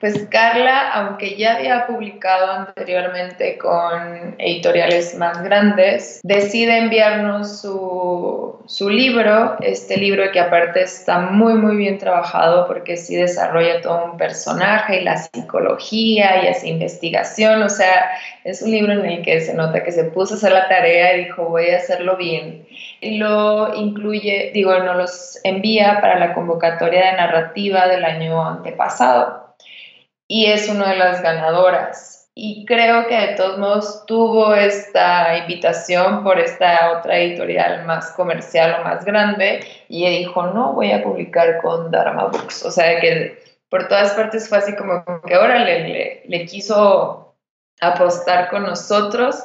Pues 0.00 0.26
Carla, 0.30 0.90
aunque 0.92 1.36
ya 1.36 1.56
había 1.56 1.86
publicado 1.86 2.50
anteriormente 2.50 3.56
con 3.56 4.34
editoriales 4.36 5.14
más 5.16 5.42
grandes, 5.42 6.20
decide 6.22 6.76
enviarnos 6.76 7.62
su, 7.62 8.60
su, 8.66 8.90
libro, 8.90 9.56
este 9.60 9.96
libro 9.96 10.30
que 10.32 10.40
aparte 10.40 10.82
está 10.82 11.18
muy 11.18 11.54
muy 11.54 11.76
bien 11.76 11.96
trabajado 11.96 12.66
porque 12.66 12.98
sí 12.98 13.16
desarrolla 13.16 13.80
todo 13.80 14.12
un 14.12 14.18
personaje 14.18 15.00
y 15.00 15.04
la 15.04 15.16
psicología 15.16 16.44
y 16.44 16.48
esa 16.48 16.66
investigación, 16.66 17.62
o 17.62 17.70
sea, 17.70 18.10
es 18.44 18.60
un 18.60 18.72
libro 18.72 18.92
en 18.92 19.06
el 19.06 19.22
que 19.22 19.40
se 19.40 19.54
nota 19.54 19.82
que 19.82 19.92
se 19.92 20.04
puso 20.04 20.34
a 20.34 20.36
hacer 20.36 20.52
la 20.52 20.68
tarea 20.68 21.16
y 21.16 21.24
dijo 21.24 21.44
voy 21.44 21.70
a 21.70 21.78
hacerlo 21.78 22.18
bien. 22.18 22.66
Y 23.00 23.16
lo 23.16 23.74
incluye, 23.74 24.50
digo, 24.52 24.78
no 24.78 24.92
los 24.92 25.38
envía 25.42 26.00
para 26.02 26.18
la 26.18 26.34
convocatoria 26.34 27.12
de 27.12 27.16
narrativa 27.16 27.88
del 27.88 28.04
año 28.04 28.46
antepasado 28.46 29.45
y 30.28 30.46
es 30.46 30.68
una 30.68 30.90
de 30.90 30.96
las 30.96 31.22
ganadoras. 31.22 32.16
Y 32.38 32.66
creo 32.66 33.06
que 33.06 33.18
de 33.18 33.34
todos 33.34 33.58
modos 33.58 34.04
tuvo 34.06 34.54
esta 34.54 35.38
invitación 35.38 36.22
por 36.22 36.38
esta 36.38 36.92
otra 36.98 37.16
editorial 37.18 37.86
más 37.86 38.10
comercial 38.10 38.76
o 38.78 38.84
más 38.84 39.06
grande 39.06 39.60
y 39.88 40.06
dijo, 40.18 40.42
no, 40.48 40.74
voy 40.74 40.92
a 40.92 41.02
publicar 41.02 41.62
con 41.62 41.90
Dharma 41.90 42.26
Books. 42.26 42.66
O 42.66 42.70
sea 42.70 43.00
que 43.00 43.42
por 43.70 43.88
todas 43.88 44.12
partes 44.12 44.50
fue 44.50 44.58
así 44.58 44.76
como 44.76 45.02
que 45.26 45.34
ahora 45.34 45.64
le, 45.64 46.24
le, 46.26 46.44
quiso 46.44 47.34
apostar 47.80 48.50
con 48.50 48.64
nosotros. 48.64 49.42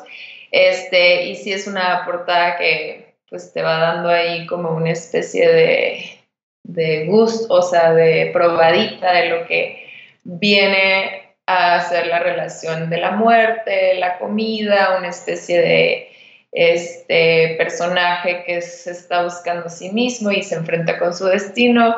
Este, 0.51 1.27
y 1.27 1.35
sí 1.37 1.53
es 1.53 1.67
una 1.67 2.03
portada 2.03 2.57
que 2.57 3.15
pues 3.29 3.53
te 3.53 3.61
va 3.61 3.77
dando 3.77 4.09
ahí 4.09 4.45
como 4.47 4.71
una 4.71 4.91
especie 4.91 5.47
de, 5.47 6.19
de 6.63 7.05
gusto, 7.05 7.53
o 7.53 7.61
sea, 7.61 7.93
de 7.93 8.31
probadita 8.33 9.13
de 9.13 9.29
lo 9.29 9.47
que 9.47 9.80
viene 10.23 11.35
a 11.45 11.75
hacer 11.75 12.07
la 12.07 12.19
relación 12.19 12.89
de 12.89 12.97
la 12.97 13.11
muerte, 13.11 13.95
la 13.95 14.17
comida, 14.17 14.97
una 14.97 15.09
especie 15.09 15.59
de 15.61 16.07
este 16.51 17.55
personaje 17.57 18.43
que 18.45 18.61
se 18.61 18.91
está 18.91 19.23
buscando 19.23 19.67
a 19.67 19.69
sí 19.69 19.89
mismo 19.91 20.31
y 20.31 20.43
se 20.43 20.55
enfrenta 20.55 20.99
con 20.99 21.13
su 21.13 21.25
destino. 21.25 21.95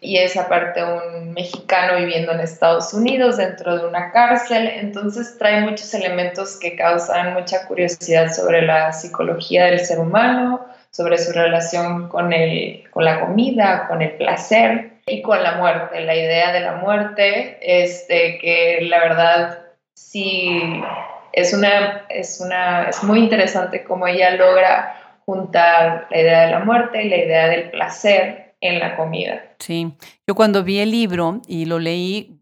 Y 0.00 0.18
es 0.18 0.36
aparte 0.36 0.84
un 0.84 1.32
mexicano 1.32 1.98
viviendo 1.98 2.32
en 2.32 2.40
Estados 2.40 2.92
Unidos 2.94 3.38
dentro 3.38 3.76
de 3.76 3.86
una 3.86 4.12
cárcel, 4.12 4.68
entonces 4.68 5.36
trae 5.38 5.62
muchos 5.62 5.92
elementos 5.94 6.58
que 6.60 6.76
causan 6.76 7.32
mucha 7.34 7.66
curiosidad 7.66 8.32
sobre 8.32 8.62
la 8.62 8.92
psicología 8.92 9.66
del 9.66 9.80
ser 9.80 9.98
humano, 9.98 10.64
sobre 10.90 11.18
su 11.18 11.32
relación 11.32 12.08
con, 12.08 12.32
el, 12.32 12.84
con 12.90 13.04
la 13.04 13.20
comida, 13.20 13.86
con 13.88 14.02
el 14.02 14.12
placer 14.12 14.95
y 15.08 15.22
con 15.22 15.42
la 15.42 15.56
muerte, 15.56 16.00
la 16.00 16.16
idea 16.16 16.52
de 16.52 16.60
la 16.60 16.76
muerte, 16.76 17.58
este, 17.62 18.38
que 18.38 18.80
la 18.82 18.98
verdad 18.98 19.58
sí 19.94 20.82
es, 21.32 21.54
una, 21.54 22.06
es, 22.08 22.40
una, 22.40 22.88
es 22.88 23.02
muy 23.04 23.20
interesante 23.20 23.84
cómo 23.84 24.08
ella 24.08 24.34
logra 24.34 25.18
juntar 25.24 26.08
la 26.10 26.20
idea 26.20 26.46
de 26.46 26.50
la 26.52 26.60
muerte 26.60 27.04
y 27.04 27.08
la 27.08 27.16
idea 27.18 27.48
del 27.48 27.70
placer 27.70 28.56
en 28.60 28.80
la 28.80 28.96
comida. 28.96 29.42
Sí, 29.60 29.92
yo 30.26 30.34
cuando 30.34 30.64
vi 30.64 30.80
el 30.80 30.90
libro 30.90 31.40
y 31.46 31.66
lo 31.66 31.78
leí, 31.78 32.40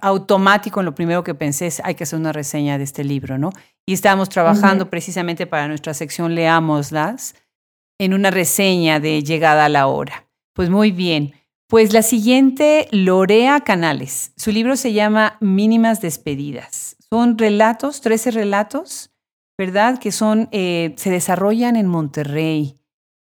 automático, 0.00 0.80
en 0.80 0.86
lo 0.86 0.94
primero 0.94 1.22
que 1.22 1.34
pensé 1.34 1.66
es, 1.66 1.80
hay 1.84 1.94
que 1.94 2.04
hacer 2.04 2.18
una 2.18 2.32
reseña 2.32 2.78
de 2.78 2.84
este 2.84 3.04
libro, 3.04 3.38
¿no? 3.38 3.50
Y 3.86 3.92
estábamos 3.92 4.28
trabajando 4.28 4.88
precisamente 4.88 5.46
para 5.46 5.68
nuestra 5.68 5.94
sección 5.94 6.34
Leámoslas 6.34 7.34
en 7.98 8.14
una 8.14 8.30
reseña 8.30 8.98
de 8.98 9.22
Llegada 9.22 9.66
a 9.66 9.68
la 9.68 9.86
Hora. 9.88 10.24
Pues 10.54 10.70
muy 10.70 10.90
bien. 10.90 11.34
Pues 11.70 11.92
la 11.92 12.02
siguiente, 12.02 12.88
Lorea 12.90 13.60
Canales. 13.60 14.32
Su 14.36 14.50
libro 14.50 14.74
se 14.74 14.92
llama 14.92 15.36
Mínimas 15.38 16.00
Despedidas. 16.00 16.96
Son 17.08 17.38
relatos, 17.38 18.00
13 18.00 18.32
relatos, 18.32 19.12
¿verdad? 19.56 20.00
Que 20.00 20.10
son, 20.10 20.48
eh, 20.50 20.94
se 20.96 21.10
desarrollan 21.10 21.76
en 21.76 21.86
Monterrey. 21.86 22.74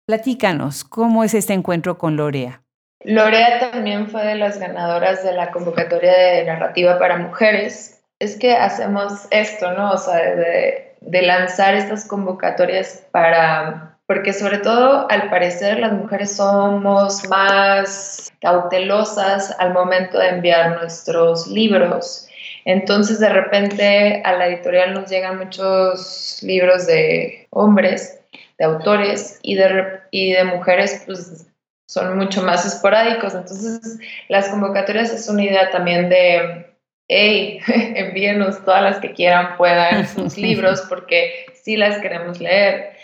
Platícanos, 0.05 0.85
¿cómo 0.85 1.25
es 1.25 1.33
este 1.33 1.51
encuentro 1.51 1.97
con 1.97 2.15
Lorea? 2.15 2.63
Lorea 3.03 3.69
también 3.69 4.07
fue 4.07 4.25
de 4.25 4.35
las 4.35 4.57
ganadoras 4.61 5.25
de 5.25 5.33
la 5.33 5.51
convocatoria 5.51 6.17
de 6.17 6.45
narrativa 6.45 6.97
para 6.99 7.17
mujeres. 7.17 8.01
Es 8.17 8.39
que 8.39 8.53
hacemos 8.53 9.27
esto, 9.29 9.73
¿no? 9.73 9.91
O 9.91 9.97
sea, 9.97 10.15
de 10.15 11.21
lanzar 11.21 11.75
estas 11.75 12.07
convocatorias 12.07 13.05
para 13.11 13.96
porque 14.07 14.31
sobre 14.31 14.59
todo 14.59 15.05
al 15.11 15.29
parecer 15.29 15.79
las 15.79 15.91
mujeres 15.91 16.37
somos 16.37 17.27
más 17.27 18.31
cautelosas 18.41 19.53
al 19.59 19.73
momento 19.73 20.17
de 20.17 20.29
enviar 20.29 20.79
nuestros 20.79 21.47
libros. 21.47 22.27
Entonces 22.63 23.19
de 23.19 23.29
repente 23.29 24.21
a 24.23 24.33
la 24.33 24.47
editorial 24.47 24.93
nos 24.93 25.09
llegan 25.09 25.37
muchos 25.37 26.39
libros 26.41 26.87
de 26.87 27.47
hombres, 27.49 28.19
de 28.57 28.65
autores 28.65 29.39
y 29.41 29.55
de, 29.55 29.99
y 30.11 30.31
de 30.31 30.43
mujeres 30.45 31.03
pues 31.05 31.45
son 31.87 32.17
mucho 32.17 32.41
más 32.43 32.65
esporádicos. 32.65 33.35
Entonces 33.35 33.99
las 34.29 34.47
convocatorias 34.47 35.11
es 35.11 35.27
una 35.27 35.43
idea 35.43 35.69
también 35.69 36.07
de 36.07 36.65
hey, 37.09 37.59
envíenos 37.67 38.63
todas 38.63 38.81
las 38.81 38.99
que 38.99 39.13
quieran, 39.13 39.57
puedan, 39.57 40.07
sus 40.07 40.37
libros, 40.37 40.85
porque 40.87 41.45
sí 41.53 41.75
las 41.75 41.99
queremos 41.99 42.39
leer. 42.39 42.95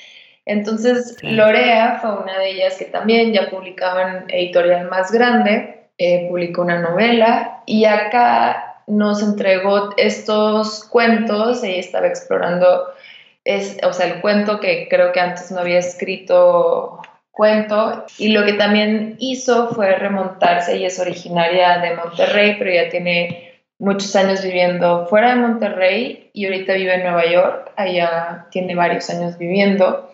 Entonces, 0.45 1.17
Lorea 1.21 1.99
fue 2.01 2.17
una 2.17 2.37
de 2.37 2.51
ellas 2.51 2.77
que 2.77 2.85
también 2.85 3.31
ya 3.31 3.49
publicaba 3.49 4.01
en 4.01 4.25
editorial 4.29 4.89
más 4.89 5.11
grande, 5.11 5.87
eh, 5.97 6.27
publicó 6.29 6.63
una 6.63 6.79
novela 6.79 7.61
y 7.65 7.85
acá 7.85 8.81
nos 8.87 9.23
entregó 9.23 9.93
estos 9.95 10.83
cuentos, 10.83 11.63
ella 11.63 11.79
estaba 11.79 12.07
explorando, 12.07 12.87
es, 13.45 13.77
o 13.83 13.93
sea, 13.93 14.07
el 14.07 14.21
cuento 14.21 14.59
que 14.59 14.87
creo 14.89 15.13
que 15.13 15.21
antes 15.21 15.51
no 15.51 15.59
había 15.59 15.79
escrito 15.79 16.99
cuento 17.31 18.05
y 18.17 18.29
lo 18.29 18.45
que 18.45 18.53
también 18.53 19.15
hizo 19.19 19.69
fue 19.69 19.95
remontarse, 19.95 20.75
ella 20.75 20.87
es 20.87 20.99
originaria 20.99 21.79
de 21.79 21.95
Monterrey, 21.95 22.57
pero 22.59 22.71
ya 22.71 22.89
tiene 22.89 23.61
muchos 23.79 24.15
años 24.15 24.43
viviendo 24.43 25.07
fuera 25.07 25.29
de 25.29 25.35
Monterrey 25.37 26.29
y 26.33 26.45
ahorita 26.45 26.73
vive 26.73 26.95
en 26.95 27.03
Nueva 27.03 27.25
York, 27.25 27.71
allá 27.75 28.47
tiene 28.51 28.75
varios 28.75 29.09
años 29.09 29.37
viviendo 29.37 30.09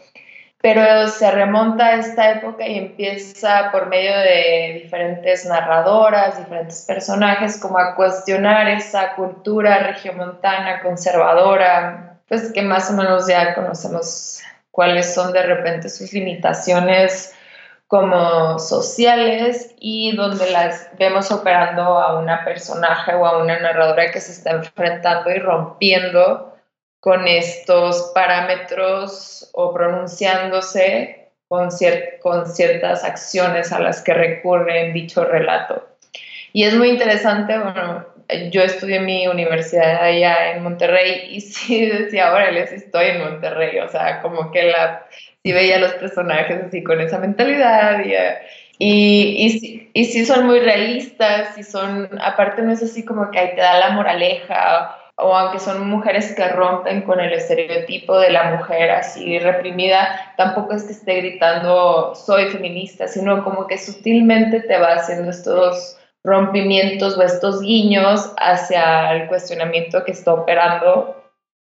pero 0.61 1.07
se 1.07 1.31
remonta 1.31 1.87
a 1.87 1.95
esta 1.95 2.31
época 2.31 2.67
y 2.67 2.77
empieza 2.77 3.71
por 3.71 3.87
medio 3.87 4.17
de 4.17 4.81
diferentes 4.83 5.45
narradoras, 5.45 6.37
diferentes 6.37 6.83
personajes, 6.85 7.59
como 7.59 7.77
a 7.77 7.95
cuestionar 7.95 8.67
esa 8.67 9.15
cultura 9.15 9.79
regiomontana 9.79 10.81
conservadora, 10.81 12.19
pues 12.27 12.51
que 12.51 12.61
más 12.61 12.91
o 12.91 12.93
menos 12.93 13.27
ya 13.27 13.55
conocemos 13.55 14.41
cuáles 14.71 15.13
son 15.13 15.31
de 15.31 15.43
repente 15.43 15.87
sus 15.87 16.11
limitaciones 16.11 17.33
como 17.87 18.59
sociales 18.59 19.73
y 19.79 20.15
donde 20.15 20.51
las 20.51 20.89
vemos 20.99 21.31
operando 21.31 21.81
a 21.81 22.19
una 22.19 22.43
personaje 22.43 23.15
o 23.15 23.25
a 23.25 23.41
una 23.41 23.59
narradora 23.59 24.11
que 24.11 24.19
se 24.19 24.33
está 24.33 24.51
enfrentando 24.51 25.31
y 25.31 25.39
rompiendo 25.39 26.48
con 26.99 27.27
estos 27.27 28.11
parámetros 28.13 29.49
o 29.53 29.73
pronunciándose 29.73 31.29
con, 31.47 31.69
con 32.21 32.45
ciertas 32.47 33.03
acciones 33.03 33.71
a 33.71 33.79
las 33.79 34.01
que 34.01 34.13
recurre 34.13 34.87
en 34.87 34.93
dicho 34.93 35.23
relato. 35.23 35.87
Y 36.51 36.63
es 36.63 36.75
muy 36.75 36.89
interesante, 36.89 37.57
bueno, 37.57 38.05
yo 38.51 38.61
estudié 38.61 38.99
mi 38.99 39.27
universidad 39.27 40.03
allá 40.03 40.51
en 40.51 40.63
Monterrey 40.63 41.27
y 41.29 41.41
sí 41.41 41.85
decía, 41.85 42.33
órale, 42.33 42.67
sí 42.67 42.75
estoy 42.75 43.07
en 43.07 43.21
Monterrey, 43.21 43.79
o 43.79 43.87
sea, 43.89 44.21
como 44.21 44.51
que 44.51 44.63
la, 44.63 45.05
sí 45.43 45.51
veía 45.51 45.79
los 45.79 45.93
personajes 45.93 46.63
así 46.67 46.83
con 46.83 47.01
esa 47.01 47.17
mentalidad 47.19 48.03
y, 48.03 48.13
y, 48.81 49.89
y, 49.93 50.05
sí 50.05 50.25
son 50.25 50.45
muy 50.45 50.59
realistas 50.59 51.57
y 51.57 51.63
son, 51.63 52.09
aparte 52.21 52.61
no 52.61 52.71
es 52.71 52.81
así 52.81 53.03
como 53.03 53.29
que 53.29 53.39
ahí 53.39 53.55
te 53.55 53.61
da 53.61 53.77
la 53.79 53.89
moraleja 53.89 54.98
o 55.21 55.35
aunque 55.35 55.59
son 55.59 55.89
mujeres 55.89 56.33
que 56.35 56.47
rompen 56.47 57.01
con 57.03 57.19
el 57.19 57.33
estereotipo 57.33 58.17
de 58.17 58.31
la 58.31 58.55
mujer 58.55 58.91
así 58.91 59.39
reprimida, 59.39 60.33
tampoco 60.37 60.73
es 60.73 60.83
que 60.83 60.93
esté 60.93 61.15
gritando 61.15 62.15
soy 62.15 62.45
feminista, 62.45 63.07
sino 63.07 63.43
como 63.43 63.67
que 63.67 63.77
sutilmente 63.77 64.61
te 64.61 64.77
va 64.77 64.93
haciendo 64.93 65.29
estos 65.29 65.97
rompimientos 66.23 67.17
o 67.17 67.21
estos 67.21 67.61
guiños 67.61 68.33
hacia 68.37 69.13
el 69.13 69.27
cuestionamiento 69.27 70.03
que 70.03 70.11
está 70.11 70.33
operando 70.33 71.15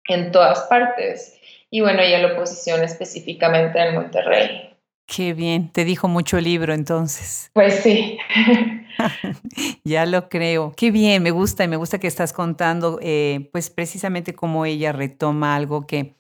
en 0.08 0.32
todas 0.32 0.62
partes. 0.62 1.38
Y 1.70 1.82
bueno, 1.82 2.02
ella 2.02 2.20
lo 2.20 2.36
posiciona 2.36 2.84
específicamente 2.84 3.80
en 3.80 3.96
Monterrey. 3.96 4.70
Qué 5.08 5.34
bien, 5.34 5.72
te 5.72 5.84
dijo 5.86 6.08
mucho 6.08 6.38
el 6.38 6.46
libro 6.46 6.74
entonces. 6.74 7.50
Pues 7.54 7.76
sí. 7.76 8.18
ya 9.84 10.06
lo 10.06 10.30
creo. 10.30 10.74
Qué 10.76 10.92
bien, 10.92 11.24
me 11.24 11.32
gusta 11.32 11.64
y 11.64 11.68
me 11.68 11.78
gusta 11.78 12.00
que 12.00 12.08
estás 12.08 12.34
contando, 12.34 13.00
eh, 13.02 13.50
pues 13.52 13.70
precisamente 13.70 14.34
cómo 14.34 14.66
ella 14.66 14.92
retoma 14.92 15.56
algo 15.56 15.86
que 15.88 16.16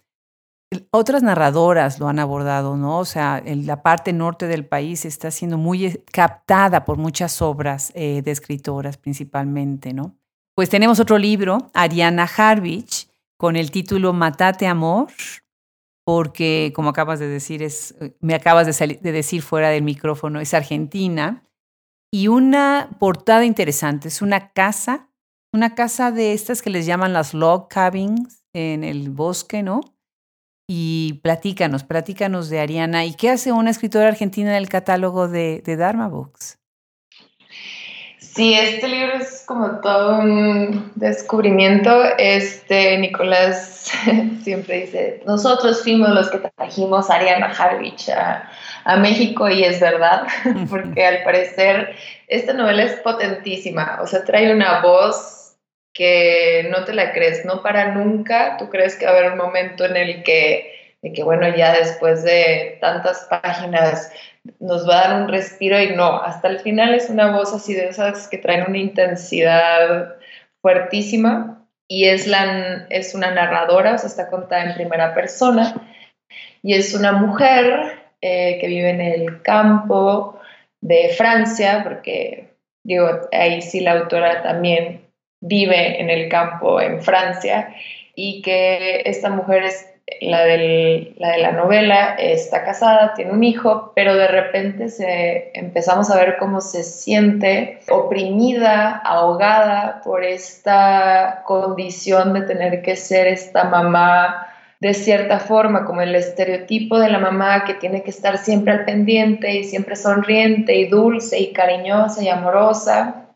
otras 0.91 1.21
narradoras 1.21 1.99
lo 1.99 2.07
han 2.07 2.19
abordado, 2.19 2.77
¿no? 2.77 2.99
O 2.99 3.05
sea, 3.05 3.43
la 3.45 3.83
parte 3.83 4.13
norte 4.13 4.47
del 4.47 4.65
país 4.65 5.03
está 5.05 5.29
siendo 5.29 5.57
muy 5.57 5.85
eh, 5.85 6.03
captada 6.11 6.85
por 6.85 6.97
muchas 6.97 7.41
obras 7.41 7.91
eh, 7.93 8.21
de 8.23 8.31
escritoras 8.31 8.97
principalmente, 8.97 9.93
¿no? 9.93 10.15
Pues 10.55 10.69
tenemos 10.69 10.99
otro 10.99 11.17
libro, 11.17 11.69
Ariana 11.73 12.23
Harvich, 12.23 13.09
con 13.37 13.55
el 13.55 13.71
título 13.71 14.13
Matate 14.13 14.67
Amor, 14.67 15.07
porque 16.05 16.71
como 16.75 16.89
acabas 16.89 17.19
de 17.19 17.27
decir, 17.27 17.63
es, 17.63 17.95
me 18.19 18.35
acabas 18.35 18.77
de 18.77 19.11
decir 19.11 19.41
fuera 19.41 19.69
del 19.69 19.83
micrófono, 19.83 20.39
es 20.39 20.53
argentina 20.53 21.43
y 22.13 22.27
una 22.27 22.89
portada 22.99 23.45
interesante. 23.45 24.09
Es 24.09 24.21
una 24.21 24.51
casa, 24.51 25.09
una 25.53 25.75
casa 25.75 26.11
de 26.11 26.33
estas 26.33 26.61
que 26.61 26.69
les 26.69 26.85
llaman 26.85 27.13
las 27.13 27.33
log 27.33 27.69
cabins 27.69 28.45
en 28.53 28.83
el 28.83 29.09
bosque, 29.09 29.63
¿no? 29.63 29.81
Y 30.69 31.19
platícanos, 31.23 31.83
platícanos 31.83 32.49
de 32.49 32.59
Ariana. 32.59 33.05
¿Y 33.05 33.13
qué 33.15 33.29
hace 33.29 33.51
una 33.51 33.71
escritora 33.71 34.09
argentina 34.09 34.51
en 34.51 34.57
el 34.57 34.69
catálogo 34.69 35.27
de, 35.27 35.61
de 35.65 35.75
Dharma 35.75 36.07
Books? 36.07 36.60
Sí, 38.33 38.53
este 38.53 38.87
libro 38.87 39.17
es 39.17 39.43
como 39.45 39.81
todo 39.81 40.19
un 40.19 40.93
descubrimiento. 40.95 42.01
Este 42.17 42.97
Nicolás 42.97 43.91
siempre 44.43 44.81
dice, 44.81 45.21
nosotros 45.25 45.83
fuimos 45.83 46.09
los 46.11 46.29
que 46.29 46.37
trajimos 46.37 47.09
a 47.09 47.15
Ariana 47.15 47.47
Harvich 47.47 48.09
a, 48.09 48.49
México 48.97 49.49
y 49.49 49.63
es 49.63 49.79
verdad, 49.79 50.27
porque 50.69 51.05
al 51.05 51.23
parecer 51.23 51.93
esta 52.27 52.53
novela 52.53 52.83
es 52.83 52.93
potentísima, 53.01 53.99
o 54.01 54.07
sea, 54.07 54.23
trae 54.23 54.51
una 54.51 54.81
voz 54.81 55.57
que 55.93 56.67
no 56.71 56.83
te 56.85 56.93
la 56.93 57.11
crees, 57.11 57.45
no 57.45 57.61
para 57.61 57.93
nunca, 57.93 58.57
tú 58.57 58.69
crees 58.69 58.95
que 58.95 59.05
va 59.05 59.11
a 59.11 59.17
haber 59.17 59.31
un 59.33 59.37
momento 59.37 59.85
en 59.85 59.97
el 59.97 60.23
que, 60.23 60.95
de 61.01 61.13
que 61.13 61.21
bueno, 61.21 61.47
ya 61.55 61.73
después 61.73 62.23
de 62.23 62.77
tantas 62.81 63.27
páginas 63.29 64.11
nos 64.59 64.87
va 64.87 64.99
a 64.99 65.07
dar 65.07 65.21
un 65.23 65.29
respiro 65.29 65.79
y 65.81 65.95
no, 65.95 66.21
hasta 66.21 66.47
el 66.47 66.59
final 66.59 66.93
es 66.93 67.09
una 67.09 67.31
voz 67.31 67.53
así 67.53 67.73
de 67.73 67.87
esas 67.87 68.27
que 68.27 68.37
traen 68.37 68.65
una 68.67 68.77
intensidad 68.77 70.15
fuertísima 70.61 71.67
y 71.87 72.05
es, 72.05 72.29
es 72.89 73.15
una 73.15 73.31
narradora, 73.31 73.95
o 73.95 73.97
sea, 73.97 74.07
está 74.07 74.29
contada 74.29 74.63
en 74.63 74.75
primera 74.75 75.13
persona 75.13 75.75
y 76.63 76.73
es 76.73 76.93
una 76.93 77.11
mujer 77.11 77.99
eh, 78.21 78.57
que 78.59 78.67
vive 78.67 78.89
en 78.89 79.01
el 79.01 79.41
campo 79.41 80.39
de 80.79 81.09
Francia, 81.09 81.81
porque 81.83 82.53
digo, 82.83 83.07
ahí 83.31 83.61
sí 83.61 83.81
la 83.81 83.93
autora 83.93 84.41
también 84.41 85.01
vive 85.41 85.99
en 85.99 86.09
el 86.09 86.29
campo 86.29 86.79
en 86.79 87.01
Francia, 87.01 87.73
y 88.15 88.41
que 88.41 89.01
esta 89.05 89.29
mujer 89.29 89.63
es 89.63 89.90
la, 90.19 90.43
de 90.43 91.13
la 91.17 91.51
novela, 91.51 92.15
está 92.17 92.63
casada, 92.63 93.13
tiene 93.13 93.31
un 93.31 93.43
hijo, 93.43 93.93
pero 93.95 94.15
de 94.15 94.27
repente 94.27 94.89
se, 94.89 95.51
empezamos 95.53 96.09
a 96.11 96.17
ver 96.17 96.37
cómo 96.37 96.61
se 96.61 96.83
siente 96.83 97.79
oprimida, 97.89 98.97
ahogada 98.97 100.01
por 100.03 100.23
esta 100.23 101.43
condición 101.45 102.33
de 102.33 102.41
tener 102.41 102.81
que 102.81 102.95
ser 102.95 103.27
esta 103.27 103.63
mamá 103.63 104.47
de 104.81 104.95
cierta 104.95 105.39
forma, 105.39 105.85
como 105.85 106.01
el 106.01 106.15
estereotipo 106.15 106.97
de 106.99 107.09
la 107.09 107.19
mamá 107.19 107.65
que 107.65 107.75
tiene 107.75 108.01
que 108.01 108.09
estar 108.09 108.39
siempre 108.39 108.73
al 108.73 108.83
pendiente 108.83 109.53
y 109.53 109.63
siempre 109.63 109.95
sonriente 109.95 110.75
y 110.75 110.87
dulce 110.87 111.39
y 111.39 111.53
cariñosa 111.53 112.23
y 112.23 112.29
amorosa. 112.29 113.27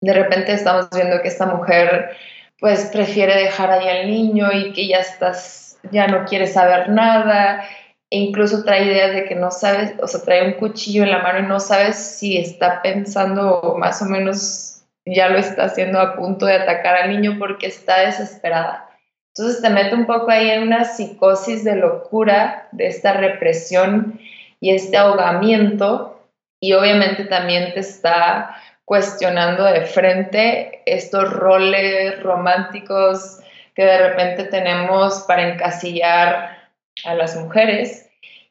De 0.00 0.12
repente 0.12 0.52
estamos 0.52 0.88
viendo 0.94 1.20
que 1.20 1.26
esta 1.26 1.46
mujer 1.46 2.16
pues 2.60 2.88
prefiere 2.92 3.34
dejar 3.34 3.72
ahí 3.72 3.88
al 3.88 4.06
niño 4.06 4.52
y 4.52 4.72
que 4.72 4.86
ya 4.86 4.98
estás, 4.98 5.61
ya 5.90 6.06
no 6.06 6.24
quiere 6.24 6.46
saber 6.46 6.88
nada 6.88 7.64
e 8.10 8.18
incluso 8.18 8.62
trae 8.62 8.84
ideas 8.84 9.14
de 9.14 9.24
que 9.24 9.34
no 9.34 9.50
sabes, 9.50 9.94
o 10.02 10.06
sea, 10.06 10.20
trae 10.22 10.46
un 10.46 10.54
cuchillo 10.54 11.02
en 11.02 11.10
la 11.10 11.22
mano 11.22 11.40
y 11.40 11.48
no 11.48 11.60
sabes 11.60 11.96
si 11.96 12.36
está 12.36 12.82
pensando 12.82 13.74
más 13.78 14.02
o 14.02 14.04
menos 14.04 14.84
ya 15.04 15.28
lo 15.28 15.38
está 15.38 15.64
haciendo 15.64 15.98
a 15.98 16.14
punto 16.14 16.46
de 16.46 16.54
atacar 16.54 16.94
al 16.94 17.10
niño 17.10 17.36
porque 17.38 17.66
está 17.66 18.00
desesperada. 18.00 18.88
Entonces 19.34 19.62
te 19.62 19.70
mete 19.70 19.94
un 19.94 20.06
poco 20.06 20.30
ahí 20.30 20.50
en 20.50 20.62
una 20.62 20.84
psicosis 20.84 21.64
de 21.64 21.76
locura, 21.76 22.68
de 22.72 22.86
esta 22.86 23.14
represión 23.14 24.20
y 24.60 24.74
este 24.74 24.96
ahogamiento 24.96 26.12
y 26.60 26.74
obviamente 26.74 27.24
también 27.24 27.72
te 27.74 27.80
está 27.80 28.56
cuestionando 28.84 29.64
de 29.64 29.86
frente 29.86 30.82
estos 30.86 31.32
roles 31.32 32.22
románticos 32.22 33.41
que 33.74 33.84
de 33.84 34.08
repente 34.08 34.44
tenemos 34.44 35.24
para 35.26 35.48
encasillar 35.48 36.70
a 37.04 37.14
las 37.14 37.36
mujeres 37.36 38.08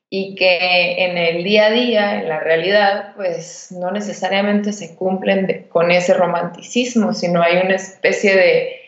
y 0.10 0.36
que 0.36 1.06
en 1.06 1.18
el 1.18 1.44
día 1.44 1.68
a 1.68 1.72
día, 1.72 2.16
en 2.20 2.28
la 2.28 2.40
realidad, 2.40 3.14
pues 3.16 3.72
no 3.72 3.92
necesariamente 3.92 4.74
se 4.74 4.96
cumplen 4.96 5.68
con 5.70 5.90
ese 5.90 6.14
romanticismo, 6.14 7.14
sino 7.14 7.42
hay 7.42 7.58
una 7.58 7.76
especie 7.76 8.36
de 8.36 8.82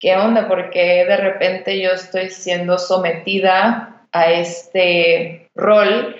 ¿qué 0.00 0.16
onda? 0.16 0.48
Porque 0.48 1.04
de 1.06 1.16
repente 1.16 1.80
yo 1.80 1.92
estoy 1.92 2.28
siendo 2.28 2.76
sometida 2.78 4.06
a 4.12 4.32
este 4.32 5.48
rol 5.54 6.16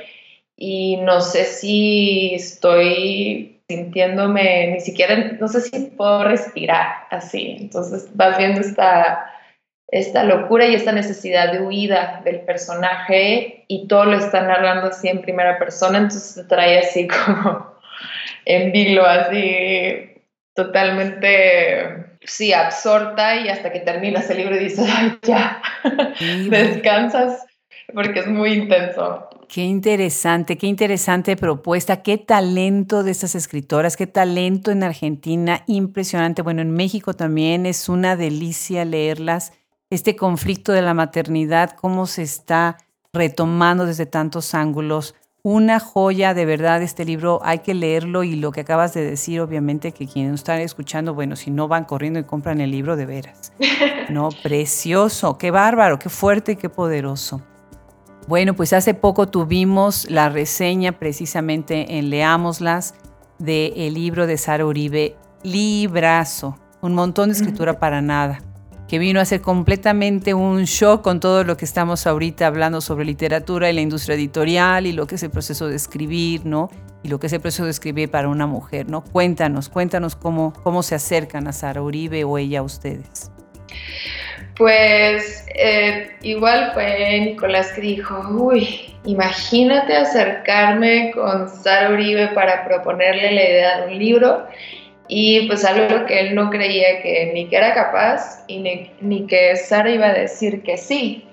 y 0.56 0.96
no 0.98 1.20
sé 1.20 1.44
si 1.44 2.34
estoy 2.34 3.60
sintiéndome, 3.68 4.68
ni 4.68 4.80
siquiera, 4.80 5.16
no 5.40 5.48
sé 5.48 5.62
si 5.62 5.80
puedo 5.96 6.24
respirar 6.24 7.06
así. 7.10 7.56
Entonces 7.60 8.08
vas 8.14 8.38
viendo 8.38 8.60
esta, 8.60 9.30
esta 9.88 10.24
locura 10.24 10.66
y 10.66 10.74
esta 10.74 10.92
necesidad 10.92 11.52
de 11.52 11.60
huida 11.60 12.22
del 12.24 12.40
personaje 12.40 13.64
y 13.68 13.86
todo 13.86 14.06
lo 14.06 14.16
está 14.16 14.42
narrando 14.42 14.88
así 14.88 15.08
en 15.08 15.22
primera 15.22 15.58
persona, 15.58 15.98
entonces 15.98 16.34
te 16.34 16.44
trae 16.44 16.78
así 16.78 17.06
como 17.26 17.74
en 18.44 18.72
vilo, 18.72 19.04
así 19.06 20.10
totalmente, 20.54 22.18
sí, 22.22 22.52
absorta 22.52 23.36
y 23.36 23.48
hasta 23.48 23.72
que 23.72 23.80
terminas 23.80 24.30
el 24.30 24.38
libro 24.38 24.56
y 24.56 24.60
dices, 24.60 24.88
ay, 24.96 25.18
ya, 25.22 25.60
descansas 26.50 27.44
porque 27.92 28.20
es 28.20 28.26
muy 28.26 28.52
intenso. 28.52 29.28
Qué 29.48 29.62
interesante, 29.62 30.56
qué 30.56 30.66
interesante 30.66 31.36
propuesta, 31.36 32.02
qué 32.02 32.18
talento 32.18 33.02
de 33.02 33.10
estas 33.10 33.34
escritoras, 33.34 33.96
qué 33.96 34.06
talento 34.06 34.70
en 34.70 34.82
Argentina, 34.82 35.62
impresionante. 35.66 36.42
Bueno, 36.42 36.62
en 36.62 36.70
México 36.70 37.14
también 37.14 37.66
es 37.66 37.88
una 37.88 38.16
delicia 38.16 38.84
leerlas. 38.84 39.52
Este 39.94 40.16
conflicto 40.16 40.72
de 40.72 40.82
la 40.82 40.92
maternidad, 40.92 41.76
cómo 41.80 42.06
se 42.06 42.22
está 42.22 42.78
retomando 43.12 43.86
desde 43.86 44.06
tantos 44.06 44.52
ángulos. 44.52 45.14
Una 45.44 45.78
joya 45.78 46.34
de 46.34 46.44
verdad 46.44 46.82
este 46.82 47.04
libro, 47.04 47.38
hay 47.44 47.60
que 47.60 47.74
leerlo 47.74 48.24
y 48.24 48.34
lo 48.34 48.50
que 48.50 48.62
acabas 48.62 48.92
de 48.92 49.08
decir, 49.08 49.40
obviamente 49.40 49.92
que 49.92 50.08
quienes 50.08 50.34
están 50.34 50.58
escuchando, 50.58 51.14
bueno, 51.14 51.36
si 51.36 51.52
no 51.52 51.68
van 51.68 51.84
corriendo 51.84 52.18
y 52.18 52.24
compran 52.24 52.60
el 52.60 52.72
libro 52.72 52.96
de 52.96 53.06
veras. 53.06 53.52
No, 54.10 54.30
precioso, 54.42 55.38
qué 55.38 55.52
bárbaro, 55.52 56.00
qué 56.00 56.08
fuerte, 56.08 56.56
qué 56.56 56.68
poderoso. 56.68 57.40
Bueno, 58.26 58.54
pues 58.54 58.72
hace 58.72 58.94
poco 58.94 59.28
tuvimos 59.28 60.10
la 60.10 60.28
reseña 60.28 60.98
precisamente 60.98 61.98
en 61.98 62.10
Leámoslas 62.10 62.94
del 63.38 63.94
libro 63.94 64.26
de 64.26 64.38
Sara 64.38 64.66
Uribe, 64.66 65.14
Librazo, 65.44 66.58
un 66.82 66.94
montón 66.94 67.28
de 67.28 67.36
escritura 67.36 67.78
para 67.78 68.02
nada, 68.02 68.40
que 68.88 68.98
vino 68.98 69.20
a 69.20 69.24
ser 69.24 69.40
completamente 69.40 70.34
un 70.34 70.64
shock 70.64 71.02
con 71.02 71.20
todo 71.20 71.44
lo 71.44 71.56
que 71.56 71.64
estamos 71.64 72.06
ahorita 72.06 72.46
hablando 72.46 72.80
sobre 72.80 73.04
literatura 73.04 73.70
y 73.70 73.72
la 73.72 73.80
industria 73.80 74.14
editorial 74.14 74.86
y 74.86 74.92
lo 74.92 75.06
que 75.06 75.14
es 75.14 75.22
el 75.22 75.30
proceso 75.30 75.68
de 75.68 75.76
escribir, 75.76 76.44
¿no? 76.44 76.70
Y 77.02 77.08
lo 77.08 77.18
que 77.18 77.26
es 77.26 77.32
el 77.32 77.40
proceso 77.40 77.64
de 77.64 77.70
escribir 77.70 78.10
para 78.10 78.28
una 78.28 78.46
mujer, 78.46 78.88
¿no? 78.88 79.02
Cuéntanos, 79.02 79.68
cuéntanos 79.68 80.16
cómo, 80.16 80.52
cómo 80.62 80.82
se 80.82 80.94
acercan 80.94 81.48
a 81.48 81.52
Sara 81.52 81.82
Uribe 81.82 82.24
o 82.24 82.38
ella 82.38 82.60
a 82.60 82.62
ustedes. 82.62 83.30
Pues 84.56 85.46
eh, 85.54 86.10
igual 86.22 86.70
fue 86.74 87.20
Nicolás 87.20 87.72
que 87.72 87.80
dijo, 87.80 88.20
uy, 88.30 88.94
imagínate 89.04 89.96
acercarme 89.96 91.10
con 91.12 91.48
Sara 91.48 91.90
Uribe 91.90 92.28
para 92.28 92.64
proponerle 92.64 93.32
la 93.32 93.42
idea 93.42 93.80
de 93.80 93.92
un 93.92 93.98
libro 93.98 94.46
y 95.08 95.46
pues 95.46 95.64
algo 95.64 96.06
que 96.06 96.20
él 96.20 96.34
no 96.34 96.50
creía 96.50 97.02
que 97.02 97.30
ni 97.34 97.48
que 97.48 97.56
era 97.56 97.74
capaz 97.74 98.44
y 98.46 98.90
ni, 99.00 99.26
que 99.26 99.54
Sara 99.56 99.90
iba 99.90 100.06
a 100.06 100.14
decir 100.14 100.62
que 100.62 100.76
sí, 100.76 101.28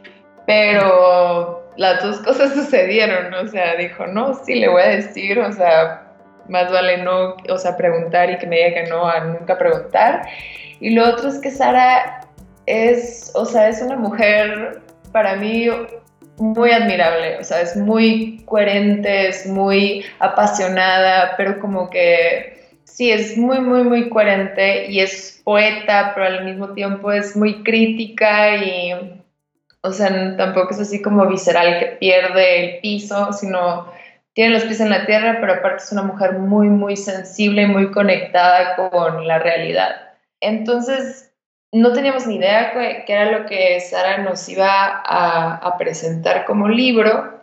pero 0.46 1.70
las 1.78 2.04
dos 2.04 2.20
cosas 2.20 2.54
sucedieron, 2.54 3.34
o 3.34 3.48
sea, 3.48 3.76
dijo, 3.76 4.08
no, 4.08 4.34
sí 4.34 4.56
le 4.56 4.68
voy 4.68 4.82
a 4.82 4.90
decir, 4.90 5.40
o 5.40 5.52
sea, 5.54 6.04
más 6.50 6.72
vale 6.72 6.98
no, 6.98 7.36
o 7.50 7.58
sea, 7.58 7.78
preguntar 7.78 8.30
y 8.30 8.38
que 8.38 8.48
me 8.48 8.58
diga 8.58 8.84
que 8.84 8.90
no 8.90 9.08
a 9.08 9.22
nunca 9.22 9.58
preguntar. 9.58 10.24
Y 10.82 10.90
lo 10.90 11.08
otro 11.08 11.30
es 11.30 11.40
que 11.40 11.52
Sara 11.52 12.28
es, 12.66 13.32
o 13.36 13.46
sea, 13.46 13.70
es 13.70 13.82
una 13.82 13.96
mujer 13.96 14.82
para 15.14 15.36
mí 15.36 15.70
muy 16.38 16.72
admirable, 16.72 17.38
o 17.40 17.44
sea, 17.44 17.62
es 17.62 17.78
muy 17.78 18.44
coherente, 18.46 19.30
es 19.30 19.46
muy 19.46 20.04
apasionada, 20.20 21.36
pero 21.38 21.60
como 21.60 21.90
que 21.90 22.61
sí, 22.94 23.12
es 23.12 23.38
muy, 23.38 23.60
muy, 23.60 23.84
muy 23.84 24.10
coherente 24.10 24.88
y 24.88 25.00
es 25.00 25.42
poeta, 25.44 26.12
pero 26.14 26.28
al 26.28 26.46
mismo 26.46 26.74
tiempo 26.74 27.12
es 27.12 27.36
muy 27.36 27.64
crítica 27.64 28.58
y, 28.58 29.22
o 29.82 29.92
sea, 29.92 30.36
tampoco 30.38 30.72
es 30.72 30.80
así 30.80 31.02
como 31.02 31.28
visceral 31.28 31.80
que 31.80 31.98
pierde 32.00 32.76
el 32.76 32.80
piso, 32.82 33.34
sino 33.34 33.92
tiene 34.34 34.52
los 34.52 34.64
pies 34.64 34.80
en 34.80 34.90
la 34.90 35.06
tierra, 35.06 35.38
pero 35.40 35.54
aparte 35.54 35.84
es 35.84 35.92
una 35.92 36.04
mujer 36.04 36.34
muy, 36.34 36.68
muy 36.68 36.96
sensible 36.96 37.64
y 37.64 37.68
muy 37.68 37.92
conectada 37.92 38.76
con 38.76 39.28
la 39.28 39.40
realidad. 39.40 39.96
Entonces, 40.40 41.32
no 41.72 41.94
teníamos 41.94 42.28
ni 42.28 42.36
idea 42.36 42.72
qué 43.06 43.14
era 43.14 43.32
lo 43.32 43.46
que 43.46 43.80
Sara 43.80 44.20
nos 44.20 44.48
iba 44.50 45.02
a, 45.06 45.78
presentar 45.78 46.46
como 46.46 46.68
libro. 46.68 47.40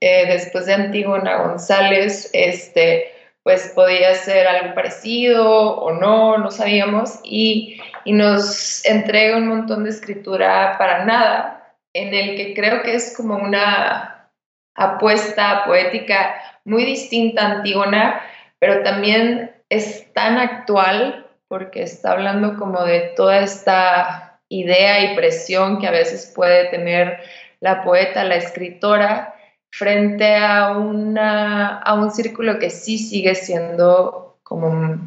Eh, 0.00 0.26
después 0.26 0.66
de 0.66 0.74
Antígona 0.74 1.42
González, 1.42 2.30
este, 2.32 3.11
pues 3.42 3.72
podía 3.74 4.14
ser 4.14 4.46
algo 4.46 4.74
parecido 4.74 5.76
o 5.76 5.92
no, 5.92 6.38
no 6.38 6.50
sabíamos, 6.50 7.20
y, 7.24 7.80
y 8.04 8.12
nos 8.12 8.84
entrega 8.84 9.36
un 9.36 9.48
montón 9.48 9.84
de 9.84 9.90
escritura 9.90 10.76
para 10.78 11.04
nada, 11.04 11.76
en 11.92 12.14
el 12.14 12.36
que 12.36 12.54
creo 12.54 12.82
que 12.82 12.94
es 12.94 13.14
como 13.16 13.36
una 13.36 14.30
apuesta 14.74 15.64
poética 15.64 16.34
muy 16.64 16.84
distinta 16.84 17.46
Antígona, 17.46 18.20
pero 18.58 18.82
también 18.82 19.52
es 19.68 20.12
tan 20.12 20.38
actual 20.38 21.26
porque 21.48 21.82
está 21.82 22.12
hablando 22.12 22.56
como 22.56 22.84
de 22.84 23.12
toda 23.16 23.40
esta 23.40 24.40
idea 24.48 25.00
y 25.00 25.16
presión 25.16 25.80
que 25.80 25.88
a 25.88 25.90
veces 25.90 26.32
puede 26.34 26.66
tener 26.68 27.18
la 27.60 27.82
poeta, 27.82 28.24
la 28.24 28.36
escritora, 28.36 29.34
frente 29.72 30.36
a, 30.36 30.76
una, 30.76 31.78
a 31.78 31.94
un 31.94 32.10
círculo 32.10 32.58
que 32.58 32.70
sí 32.70 32.98
sigue 32.98 33.34
siendo, 33.34 34.36
como 34.42 34.98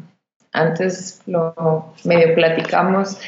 antes 0.52 1.22
lo 1.26 1.94
medio 2.04 2.34
platicamos, 2.34 3.18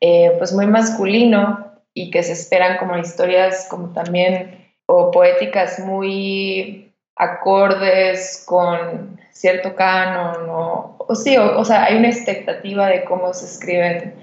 eh, 0.00 0.32
pues 0.38 0.52
muy 0.52 0.66
masculino 0.66 1.72
y 1.92 2.10
que 2.10 2.22
se 2.22 2.32
esperan 2.32 2.78
como 2.78 2.96
historias 2.96 3.66
como 3.68 3.92
también 3.92 4.72
o 4.86 5.10
poéticas 5.10 5.78
muy 5.80 6.92
acordes 7.16 8.44
con 8.46 9.20
cierto 9.32 9.74
canon 9.74 10.46
o, 10.48 11.14
sí, 11.14 11.36
o, 11.36 11.64
sea, 11.64 11.84
hay 11.84 11.96
una 11.96 12.08
expectativa 12.08 12.86
de 12.86 13.04
cómo 13.04 13.34
se 13.34 13.46
escriben 13.46 14.14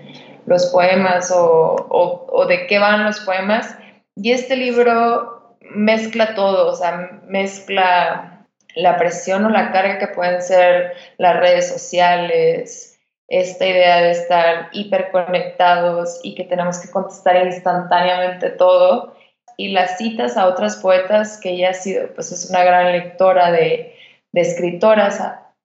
los 0.45 0.67
poemas 0.67 1.31
o, 1.31 1.75
o, 1.89 2.45
de 2.45 2.67
qué 2.67 2.79
van 2.79 3.03
los 3.03 3.19
poemas. 3.21 3.75
Y 4.15 4.31
este 4.31 4.55
libro 4.55 5.34
mezcla 5.71 6.35
todo, 6.35 6.71
o 6.71 6.75
sea, 6.75 7.21
mezcla 7.27 8.45
la 8.75 8.97
presión 8.97 9.45
o 9.45 9.49
la 9.49 9.71
carga 9.71 9.99
que 9.99 10.07
pueden 10.07 10.41
ser 10.41 10.93
las 11.17 11.37
redes 11.37 11.69
sociales, 11.69 12.99
esta 13.27 13.65
idea 13.65 14.01
de 14.01 14.11
estar 14.11 14.69
hiperconectados 14.73 16.19
y 16.23 16.35
que 16.35 16.43
tenemos 16.43 16.79
que 16.79 16.91
contestar 16.91 17.45
instantáneamente 17.45 18.49
todo, 18.49 19.15
y 19.57 19.69
las 19.69 19.97
citas 19.97 20.37
a 20.37 20.47
otras 20.47 20.75
poetas 20.77 21.39
que 21.39 21.51
ella 21.51 21.69
ha 21.69 21.73
sido, 21.73 22.13
pues 22.13 22.31
es 22.31 22.49
una 22.49 22.63
gran 22.63 22.91
lectora 22.91 23.51
de, 23.51 23.95
de 24.33 24.41
escritoras 24.41 25.21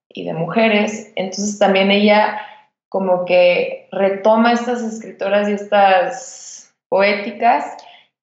y 0.07 0.25
de 0.25 0.33
mujeres. 0.33 1.11
Entonces 1.15 1.59
también 1.59 1.91
ella 1.91 2.41
como 2.89 3.25
que 3.25 3.87
retoma 3.91 4.53
estas 4.53 4.81
escritoras 4.81 5.49
y 5.49 5.53
estas 5.53 6.73
poéticas 6.89 7.77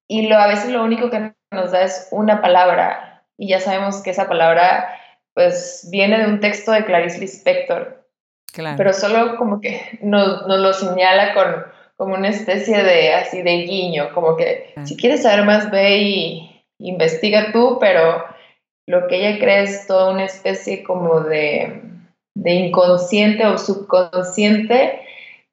y 0.07 0.27
lo, 0.27 0.37
a 0.37 0.47
veces 0.47 0.71
lo 0.71 0.83
único 0.83 1.09
que 1.09 1.33
nos 1.51 1.71
da 1.71 1.83
es 1.83 2.07
una 2.11 2.41
palabra 2.41 3.23
y 3.37 3.49
ya 3.49 3.59
sabemos 3.59 4.01
que 4.01 4.11
esa 4.11 4.27
palabra 4.27 4.89
pues 5.33 5.87
viene 5.91 6.19
de 6.19 6.25
un 6.25 6.39
texto 6.39 6.71
de 6.71 6.83
Clarice 6.85 7.19
Lispector. 7.19 8.05
Claro. 8.51 8.75
Pero 8.77 8.93
solo 8.93 9.37
como 9.37 9.61
que 9.61 9.99
nos, 10.01 10.45
nos, 10.47 10.59
lo 10.59 10.73
señala 10.73 11.33
con 11.33 11.65
como 11.97 12.15
una 12.15 12.29
especie 12.29 12.83
de 12.83 13.13
así 13.13 13.41
de 13.41 13.57
guiño, 13.63 14.13
como 14.13 14.37
que 14.37 14.73
si 14.85 14.95
quieres 14.95 15.23
saber 15.23 15.45
más 15.45 15.69
ve 15.69 15.97
y 15.97 16.63
investiga 16.79 17.51
tú, 17.51 17.77
pero 17.79 18.23
lo 18.87 19.07
que 19.07 19.17
ella 19.17 19.37
cree 19.37 19.63
es 19.63 19.85
toda 19.85 20.11
una 20.11 20.23
especie 20.23 20.83
como 20.83 21.19
de, 21.19 21.81
de 22.35 22.51
inconsciente 22.51 23.45
o 23.45 23.57
subconsciente, 23.57 25.01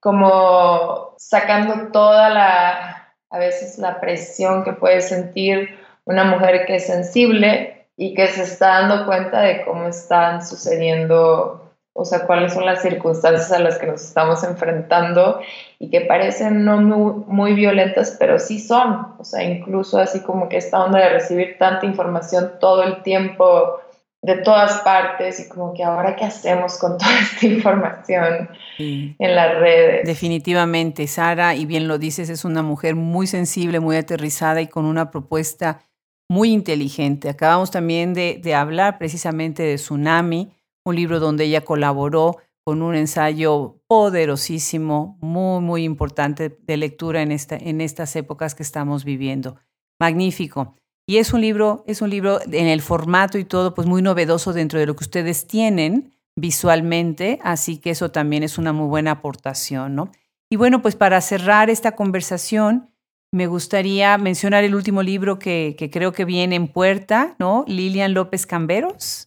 como 0.01 1.15
sacando 1.19 1.91
toda 1.91 2.31
la, 2.31 3.13
a 3.31 3.39
veces 3.39 3.79
la 3.79 4.01
presión 4.01 4.63
que 4.63 4.73
puede 4.73 5.01
sentir 5.01 5.77
una 6.07 6.25
mujer 6.25 6.65
que 6.67 6.77
es 6.77 6.87
sensible 6.87 7.87
y 7.97 8.15
que 8.15 8.27
se 8.29 8.45
está 8.45 8.81
dando 8.81 9.07
cuenta 9.07 9.43
de 9.43 9.65
cómo 9.65 9.89
están 9.89 10.47
sucediendo 10.47 11.67
o 11.99 12.05
sea, 12.05 12.27
cuáles 12.27 12.53
son 12.53 12.67
las 12.67 12.83
circunstancias 12.83 13.51
a 13.53 13.59
las 13.59 13.79
que 13.79 13.87
nos 13.87 14.03
estamos 14.03 14.45
enfrentando 14.45 15.41
y 15.79 15.89
que 15.89 16.03
parecen 16.03 16.65
no 16.65 16.79
muy, 16.79 17.55
violentas, 17.55 18.17
pero 18.21 18.39
sí 18.39 18.61
son, 18.61 19.15
o 19.19 19.25
sea, 19.25 19.43
incluso 19.43 19.99
así 19.99 20.21
como 20.21 20.49
que 20.49 20.59
esta 20.59 20.85
onda 20.85 20.99
de 20.99 21.09
recibir 21.09 21.57
tanta 21.59 21.87
información 21.87 22.53
todo 22.61 22.83
el 22.83 23.03
tiempo 23.03 23.81
de 24.21 24.37
todas 24.37 24.81
partes 24.83 25.41
y 25.41 25.49
como 25.49 25.73
que 25.73 25.85
ahora 25.85 26.17
qué 26.17 26.27
hacemos 26.27 26.79
con 26.79 26.99
toda 26.99 27.19
esta 27.19 27.47
información 27.47 28.51
en 28.79 29.35
las 29.35 29.55
redes. 29.59 30.05
Definitivamente, 30.05 31.07
Sara, 31.07 31.55
y 31.55 31.65
bien 31.65 31.89
lo 31.89 31.97
dices, 31.97 32.29
es 32.29 32.45
una 32.45 32.63
mujer 32.63 32.95
muy 32.95 33.27
sensible, 33.27 33.81
muy 33.81 33.97
aterrizada 33.97 34.61
y 34.61 34.67
con 34.67 34.85
una 34.85 35.11
propuesta 35.11 35.81
muy 36.29 36.53
inteligente. 36.53 37.29
Acabamos 37.29 37.71
también 37.71 38.15
de, 38.15 38.41
de 38.43 38.55
hablar 38.55 38.99
precisamente 38.99 39.63
de 39.63 39.77
Tsunami, 39.77 40.53
un 40.85 40.97
libro 40.97 41.21
donde 41.21 41.45
ella 41.45 41.65
colaboró 41.65 42.39
con 42.65 42.83
un 42.83 42.97
ensayo 42.97 43.81
poderosísimo, 43.87 45.17
muy, 45.21 45.61
muy 45.61 45.85
importante 45.85 46.59
de 46.61 46.77
lectura 46.77 47.23
en, 47.23 47.31
en 47.31 47.81
estas 47.81 48.17
épocas 48.17 48.57
que 48.57 48.65
estamos 48.65 49.05
viviendo. 49.05 49.57
Magnífico. 50.01 50.75
Y 51.09 51.19
es 51.19 51.33
un 51.33 51.41
libro, 51.41 51.85
es 51.87 52.03
un 52.03 52.11
libro 52.11 52.41
en 52.43 52.67
el 52.67 52.83
formato 52.83 53.39
y 53.39 53.45
todo, 53.45 53.73
pues 53.75 53.87
muy 53.87 54.03
novedoso 54.03 54.53
dentro 54.53 54.81
de 54.81 54.87
lo 54.87 54.97
que 54.97 55.05
ustedes 55.05 55.47
tienen 55.47 56.13
visualmente, 56.35 57.39
así 57.43 57.79
que 57.79 57.91
eso 57.91 58.11
también 58.11 58.43
es 58.43 58.59
una 58.59 58.73
muy 58.73 58.89
buena 58.89 59.13
aportación, 59.13 59.95
¿no? 59.95 60.11
Y 60.51 60.57
bueno, 60.57 60.83
pues 60.83 60.97
para 60.97 61.21
cerrar 61.21 61.71
esta 61.71 61.93
conversación, 61.93 62.91
me 63.33 63.47
gustaría 63.47 64.17
mencionar 64.19 64.65
el 64.65 64.75
último 64.75 65.03
libro 65.03 65.39
que, 65.39 65.77
creo 65.93 66.13
que 66.13 66.25
viene 66.25 66.57
en 66.57 66.69
puerta, 66.69 67.35
¿no? 67.39 67.65
Lilian 67.67 68.15
López 68.15 68.47
Camberos. 68.47 69.27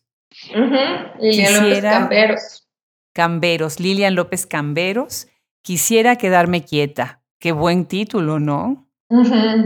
Lilian 1.19 1.53
López 1.53 1.81
Camberos. 1.81 2.67
Camberos, 3.13 3.79
Lilian 3.79 4.15
López 4.15 4.45
Camberos. 4.45 5.27
Quisiera 5.61 6.15
quedarme 6.15 6.63
quieta. 6.63 7.21
Qué 7.39 7.51
buen 7.51 7.85
título, 7.85 8.39
¿no? 8.39 8.87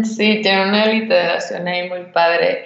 Sí, 0.03 0.39
tiene 0.41 0.69
una 0.69 0.86
literación 0.88 1.67
ahí 1.67 1.89
muy 1.89 2.05
padre. 2.11 2.65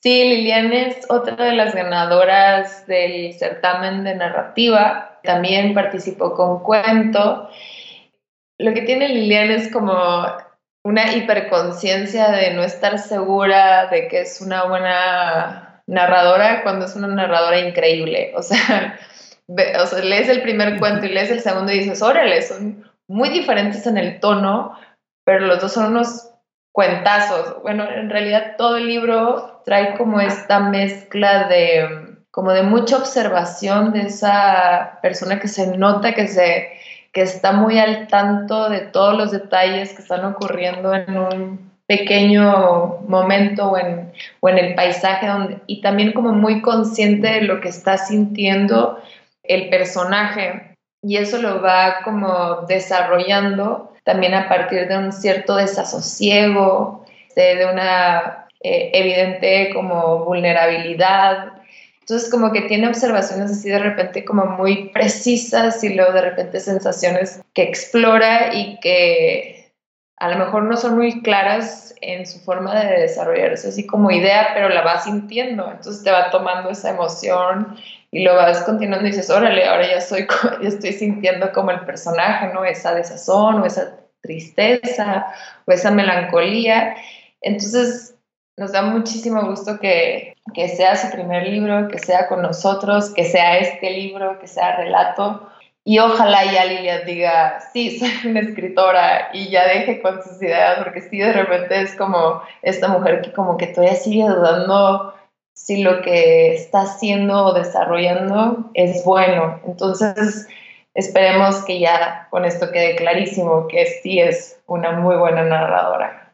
Sí, 0.00 0.24
Lilian 0.24 0.72
es 0.72 1.06
otra 1.08 1.36
de 1.36 1.52
las 1.52 1.74
ganadoras 1.74 2.86
del 2.86 3.34
certamen 3.34 4.04
de 4.04 4.14
narrativa. 4.14 5.18
También 5.22 5.74
participó 5.74 6.34
con 6.34 6.62
cuento. 6.62 7.48
Lo 8.58 8.74
que 8.74 8.82
tiene 8.82 9.08
Lilian 9.08 9.50
es 9.50 9.72
como 9.72 9.92
una 10.84 11.14
hiperconciencia 11.14 12.30
de 12.30 12.54
no 12.54 12.62
estar 12.62 12.98
segura 12.98 13.86
de 13.86 14.08
que 14.08 14.22
es 14.22 14.40
una 14.40 14.64
buena 14.64 15.82
narradora 15.86 16.62
cuando 16.62 16.86
es 16.86 16.94
una 16.94 17.08
narradora 17.08 17.58
increíble. 17.60 18.32
O 18.36 18.42
sea, 18.42 18.98
o 19.48 19.86
sea, 19.86 20.00
lees 20.00 20.28
el 20.28 20.42
primer 20.42 20.78
cuento 20.78 21.06
y 21.06 21.10
lees 21.10 21.30
el 21.30 21.40
segundo 21.40 21.72
y 21.72 21.80
dices, 21.80 22.02
órale, 22.02 22.40
son 22.42 22.90
muy 23.08 23.30
diferentes 23.30 23.86
en 23.86 23.98
el 23.98 24.20
tono, 24.20 24.78
pero 25.24 25.40
los 25.40 25.60
dos 25.60 25.72
son 25.72 25.86
unos 25.86 26.30
cuentazos. 26.72 27.60
Bueno, 27.62 27.88
en 27.90 28.10
realidad 28.10 28.54
todo 28.56 28.76
el 28.76 28.86
libro 28.86 29.62
trae 29.64 29.96
como 29.96 30.20
esta 30.20 30.60
mezcla 30.60 31.48
de 31.48 32.08
como 32.30 32.52
de 32.52 32.62
mucha 32.62 32.98
observación 32.98 33.92
de 33.92 34.02
esa 34.02 35.00
persona 35.02 35.40
que 35.40 35.48
se 35.48 35.76
nota 35.76 36.14
que 36.14 36.28
se 36.28 36.68
que 37.12 37.22
está 37.22 37.52
muy 37.52 37.78
al 37.78 38.06
tanto 38.08 38.68
de 38.68 38.80
todos 38.80 39.16
los 39.16 39.30
detalles 39.30 39.92
que 39.94 40.02
están 40.02 40.24
ocurriendo 40.24 40.94
en 40.94 41.16
un 41.16 41.70
pequeño 41.86 42.98
momento 43.08 43.70
o 43.70 43.78
en, 43.78 44.12
o 44.40 44.48
en 44.48 44.58
el 44.58 44.74
paisaje 44.74 45.26
donde, 45.26 45.58
y 45.66 45.80
también 45.80 46.12
como 46.12 46.32
muy 46.32 46.60
consciente 46.60 47.28
de 47.28 47.42
lo 47.42 47.60
que 47.60 47.68
está 47.68 47.96
sintiendo 47.96 48.98
el 49.42 49.70
personaje 49.70 50.74
y 51.02 51.16
eso 51.16 51.40
lo 51.40 51.62
va 51.62 51.98
como 52.04 52.66
desarrollando 52.68 53.92
también 54.04 54.34
a 54.34 54.48
partir 54.48 54.88
de 54.88 54.98
un 54.98 55.12
cierto 55.12 55.56
desasosiego, 55.56 57.04
de, 57.36 57.66
una 57.70 58.46
eh, 58.62 58.90
evidente 58.92 59.70
como 59.72 60.24
vulnerabilidad. 60.24 61.52
Entonces 62.08 62.30
como 62.30 62.52
que 62.52 62.62
tiene 62.62 62.88
observaciones 62.88 63.50
así 63.50 63.68
de 63.68 63.80
repente 63.80 64.24
como 64.24 64.46
muy 64.46 64.88
precisas 64.94 65.84
y 65.84 65.92
luego 65.92 66.12
de 66.12 66.22
repente 66.22 66.58
sensaciones 66.58 67.42
que 67.52 67.64
explora 67.64 68.54
y 68.54 68.80
que 68.80 69.74
a 70.16 70.30
lo 70.30 70.38
mejor 70.38 70.62
no 70.62 70.78
son 70.78 70.96
muy 70.96 71.20
claras 71.20 71.94
en 72.00 72.26
su 72.26 72.40
forma 72.40 72.82
de 72.82 73.02
desarrollarse 73.02 73.68
así 73.68 73.86
como 73.86 74.10
idea, 74.10 74.52
pero 74.54 74.70
la 74.70 74.80
va 74.80 74.98
sintiendo, 74.98 75.70
entonces 75.70 76.02
te 76.02 76.10
va 76.10 76.30
tomando 76.30 76.70
esa 76.70 76.88
emoción 76.88 77.76
y 78.10 78.24
lo 78.24 78.34
vas 78.36 78.62
continuando 78.62 79.06
y 79.06 79.10
dices, 79.10 79.28
órale, 79.28 79.66
ahora 79.66 79.86
ya, 79.86 80.00
soy, 80.00 80.26
ya 80.62 80.68
estoy 80.68 80.94
sintiendo 80.94 81.52
como 81.52 81.72
el 81.72 81.80
personaje, 81.80 82.54
¿no? 82.54 82.64
Esa 82.64 82.94
desazón 82.94 83.60
o 83.60 83.66
esa 83.66 83.98
tristeza 84.22 85.26
o 85.66 85.72
esa 85.72 85.90
melancolía. 85.90 86.96
Entonces, 87.42 88.14
nos 88.56 88.72
da 88.72 88.82
muchísimo 88.82 89.44
gusto 89.46 89.78
que, 89.78 90.34
que 90.52 90.68
sea 90.68 90.96
su 90.96 91.10
primer 91.10 91.46
libro, 91.46 91.88
que 91.88 91.98
sea 91.98 92.28
con 92.28 92.42
nosotros, 92.42 93.12
que 93.14 93.24
sea 93.24 93.58
este 93.58 93.90
libro, 93.90 94.38
que 94.38 94.46
sea 94.46 94.76
relato. 94.76 95.48
Y 95.84 95.98
ojalá 96.00 96.44
ya 96.44 96.64
Lilia 96.64 97.00
diga, 97.00 97.60
sí, 97.72 97.98
soy 97.98 98.10
una 98.30 98.40
escritora 98.40 99.30
y 99.32 99.48
ya 99.48 99.66
deje 99.66 100.00
con 100.02 100.22
sus 100.22 100.42
ideas, 100.42 100.78
porque 100.78 101.00
sí, 101.00 101.18
de 101.18 101.32
repente 101.32 101.80
es 101.80 101.94
como 101.96 102.42
esta 102.62 102.88
mujer 102.88 103.22
que 103.22 103.32
como 103.32 103.56
que 103.56 103.68
todavía 103.68 103.96
sigue 103.96 104.24
dudando 104.24 105.14
si 105.54 105.82
lo 105.82 106.02
que 106.02 106.54
está 106.54 106.82
haciendo 106.82 107.46
o 107.46 107.52
desarrollando 107.52 108.70
es 108.74 109.04
bueno. 109.04 109.60
Entonces, 109.66 110.46
esperemos 110.94 111.64
que 111.64 111.80
ya 111.80 112.28
con 112.30 112.44
esto 112.44 112.70
quede 112.70 112.94
clarísimo 112.94 113.66
que 113.66 113.86
sí 113.86 114.20
es 114.20 114.60
una 114.66 114.92
muy 114.92 115.16
buena 115.16 115.42
narradora. 115.42 116.27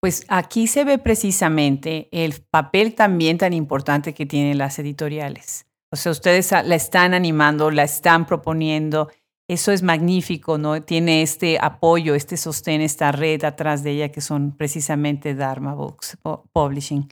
Pues 0.00 0.24
aquí 0.28 0.66
se 0.66 0.84
ve 0.84 0.98
precisamente 0.98 2.08
el 2.12 2.34
papel 2.50 2.94
también 2.94 3.38
tan 3.38 3.52
importante 3.52 4.14
que 4.14 4.26
tienen 4.26 4.58
las 4.58 4.78
editoriales. 4.78 5.66
O 5.92 5.96
sea, 5.96 6.12
ustedes 6.12 6.50
la 6.52 6.74
están 6.74 7.14
animando, 7.14 7.70
la 7.70 7.84
están 7.84 8.26
proponiendo. 8.26 9.10
Eso 9.48 9.70
es 9.70 9.82
magnífico, 9.82 10.58
¿no? 10.58 10.82
Tiene 10.82 11.22
este 11.22 11.58
apoyo, 11.60 12.14
este 12.14 12.36
sostén, 12.36 12.80
esta 12.80 13.12
red 13.12 13.44
atrás 13.44 13.82
de 13.82 13.92
ella 13.92 14.10
que 14.10 14.20
son 14.20 14.56
precisamente 14.56 15.34
Dharma 15.34 15.74
Books 15.74 16.18
Publishing. 16.52 17.08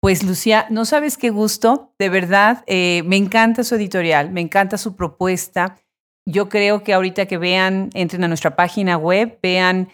Pues 0.00 0.22
Lucía, 0.22 0.66
no 0.70 0.84
sabes 0.84 1.18
qué 1.18 1.30
gusto, 1.30 1.92
de 1.98 2.08
verdad, 2.08 2.62
eh, 2.66 3.02
me 3.04 3.16
encanta 3.16 3.64
su 3.64 3.74
editorial, 3.74 4.30
me 4.30 4.40
encanta 4.40 4.78
su 4.78 4.94
propuesta. 4.94 5.76
Yo 6.24 6.48
creo 6.48 6.84
que 6.84 6.94
ahorita 6.94 7.26
que 7.26 7.36
vean, 7.36 7.90
entren 7.94 8.22
a 8.22 8.28
nuestra 8.28 8.54
página 8.54 8.96
web, 8.96 9.38
vean 9.42 9.88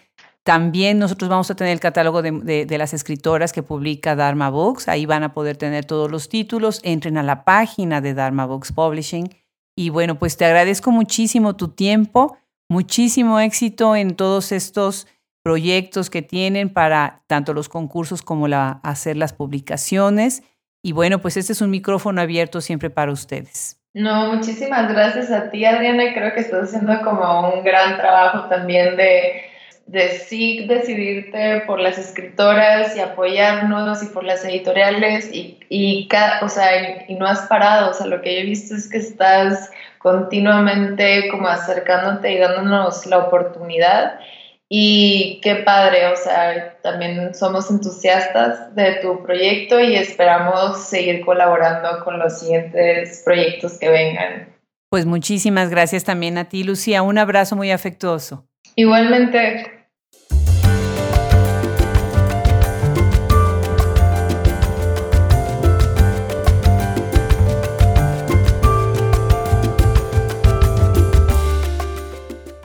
también 0.45 0.99
nosotros 0.99 1.27
vamos 1.27 1.49
a 1.49 1.55
tener 1.55 1.73
el 1.73 1.79
catálogo 1.79 2.21
de, 2.21 2.67
las 2.77 2.93
escritoras 2.93 3.51
que 3.51 3.63
publica 3.63 4.15
Dharma 4.15 4.51
Books, 4.51 4.87
ahí 4.87 5.07
van 5.07 5.23
a 5.23 5.33
poder 5.33 5.57
tener 5.57 5.85
todos 5.85 6.11
los 6.11 6.29
títulos, 6.29 6.81
entren 6.83 7.17
a 7.17 7.23
la 7.23 7.43
página 7.43 7.99
de 7.99 8.13
Dharma 8.13 8.45
Books 8.45 8.71
Publishing. 8.71 9.35
Y 9.75 9.89
bueno, 9.89 10.19
pues 10.19 10.37
te 10.37 10.45
agradezco 10.45 10.91
muchísimo 10.91 11.55
tu 11.55 11.69
tiempo, 11.69 12.37
muchísimo 12.69 13.39
éxito 13.39 13.95
en 13.95 14.15
todos 14.15 14.51
estos 14.51 15.07
proyectos 15.43 16.11
que 16.11 16.21
tienen 16.21 16.69
para 16.69 17.23
tanto 17.25 17.55
los 17.55 17.67
concursos 17.67 18.21
como 18.21 18.45
hacer 18.83 19.17
las 19.17 19.33
publicaciones. 19.33 20.43
Y 20.83 20.91
bueno, 20.91 21.21
pues 21.21 21.37
este 21.37 21.53
es 21.53 21.61
un 21.61 21.71
micrófono 21.71 22.21
abierto 22.21 22.61
siempre 22.61 22.91
para 22.91 23.11
ustedes. 23.11 23.81
No, 23.95 24.31
muchísimas 24.31 24.93
gracias 24.93 25.31
a 25.31 25.49
ti, 25.49 25.65
Adriana. 25.65 26.13
Creo 26.13 26.35
que 26.35 26.41
estás 26.41 26.69
haciendo 26.69 27.01
como 27.01 27.51
un 27.51 27.63
gran 27.63 27.97
trabajo 27.97 28.47
también 28.47 28.95
de, 28.95 29.54
de 29.85 30.09
sí 30.19 30.65
decidirte 30.67 31.61
por 31.67 31.79
las 31.79 31.97
escritoras 31.97 32.95
y 32.97 32.99
apoyarnos 32.99 34.01
y 34.03 34.07
por 34.07 34.23
las 34.23 34.43
editoriales 34.43 35.29
y, 35.31 35.59
y, 35.69 36.09
o 36.41 36.49
sea, 36.49 37.05
y, 37.07 37.13
no 37.15 37.27
has 37.27 37.41
parado. 37.41 37.91
O 37.91 37.93
sea, 37.93 38.07
lo 38.07 38.21
que 38.21 38.33
yo 38.33 38.41
he 38.41 38.45
visto 38.45 38.75
es 38.75 38.89
que 38.89 38.97
estás 38.97 39.69
continuamente 39.99 41.29
como 41.29 41.47
acercándote 41.47 42.31
y 42.31 42.37
dándonos 42.39 43.05
la 43.05 43.19
oportunidad 43.19 44.19
y 44.67 45.39
qué 45.43 45.57
padre, 45.57 46.07
o 46.07 46.15
sea, 46.15 46.77
también 46.81 47.35
somos 47.35 47.69
entusiastas 47.69 48.73
de 48.73 48.95
tu 48.95 49.21
proyecto 49.21 49.79
y 49.79 49.95
esperamos 49.95 50.87
seguir 50.87 51.23
colaborando 51.23 52.03
con 52.03 52.17
los 52.17 52.39
siguientes 52.39 53.21
proyectos 53.23 53.77
que 53.77 53.89
vengan. 53.89 54.55
Pues 54.89 55.05
muchísimas 55.05 55.69
gracias 55.69 56.03
también 56.03 56.37
a 56.37 56.49
ti, 56.49 56.63
Lucía. 56.63 57.03
Un 57.03 57.17
abrazo 57.19 57.55
muy 57.55 57.71
afectuoso. 57.71 58.47
Igualmente. 58.75 59.74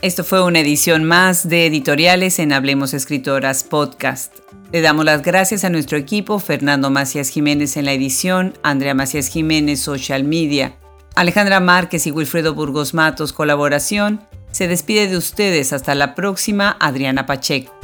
Esto 0.02 0.24
fue 0.24 0.42
una 0.42 0.60
edición 0.60 1.04
más 1.04 1.46
de 1.46 1.66
editoriales 1.66 2.38
en 2.38 2.54
Hablemos 2.54 2.94
Escritoras 2.94 3.64
Podcast. 3.64 4.32
Le 4.72 4.80
damos 4.80 5.04
las 5.04 5.20
gracias 5.20 5.62
a 5.62 5.68
nuestro 5.68 5.98
equipo, 5.98 6.38
Fernando 6.38 6.88
Macías 6.88 7.28
Jiménez 7.28 7.76
en 7.76 7.84
la 7.84 7.92
edición, 7.92 8.54
Andrea 8.62 8.94
Macías 8.94 9.28
Jiménez 9.28 9.78
Social 9.80 10.24
Media, 10.24 10.74
Alejandra 11.16 11.60
Márquez 11.60 12.06
y 12.06 12.12
Wilfredo 12.12 12.54
Burgos 12.54 12.94
Matos 12.94 13.34
colaboración. 13.34 14.22
Se 14.52 14.68
despide 14.68 15.06
de 15.06 15.18
ustedes 15.18 15.74
hasta 15.74 15.94
la 15.94 16.14
próxima, 16.14 16.78
Adriana 16.80 17.26
Pacheco. 17.26 17.79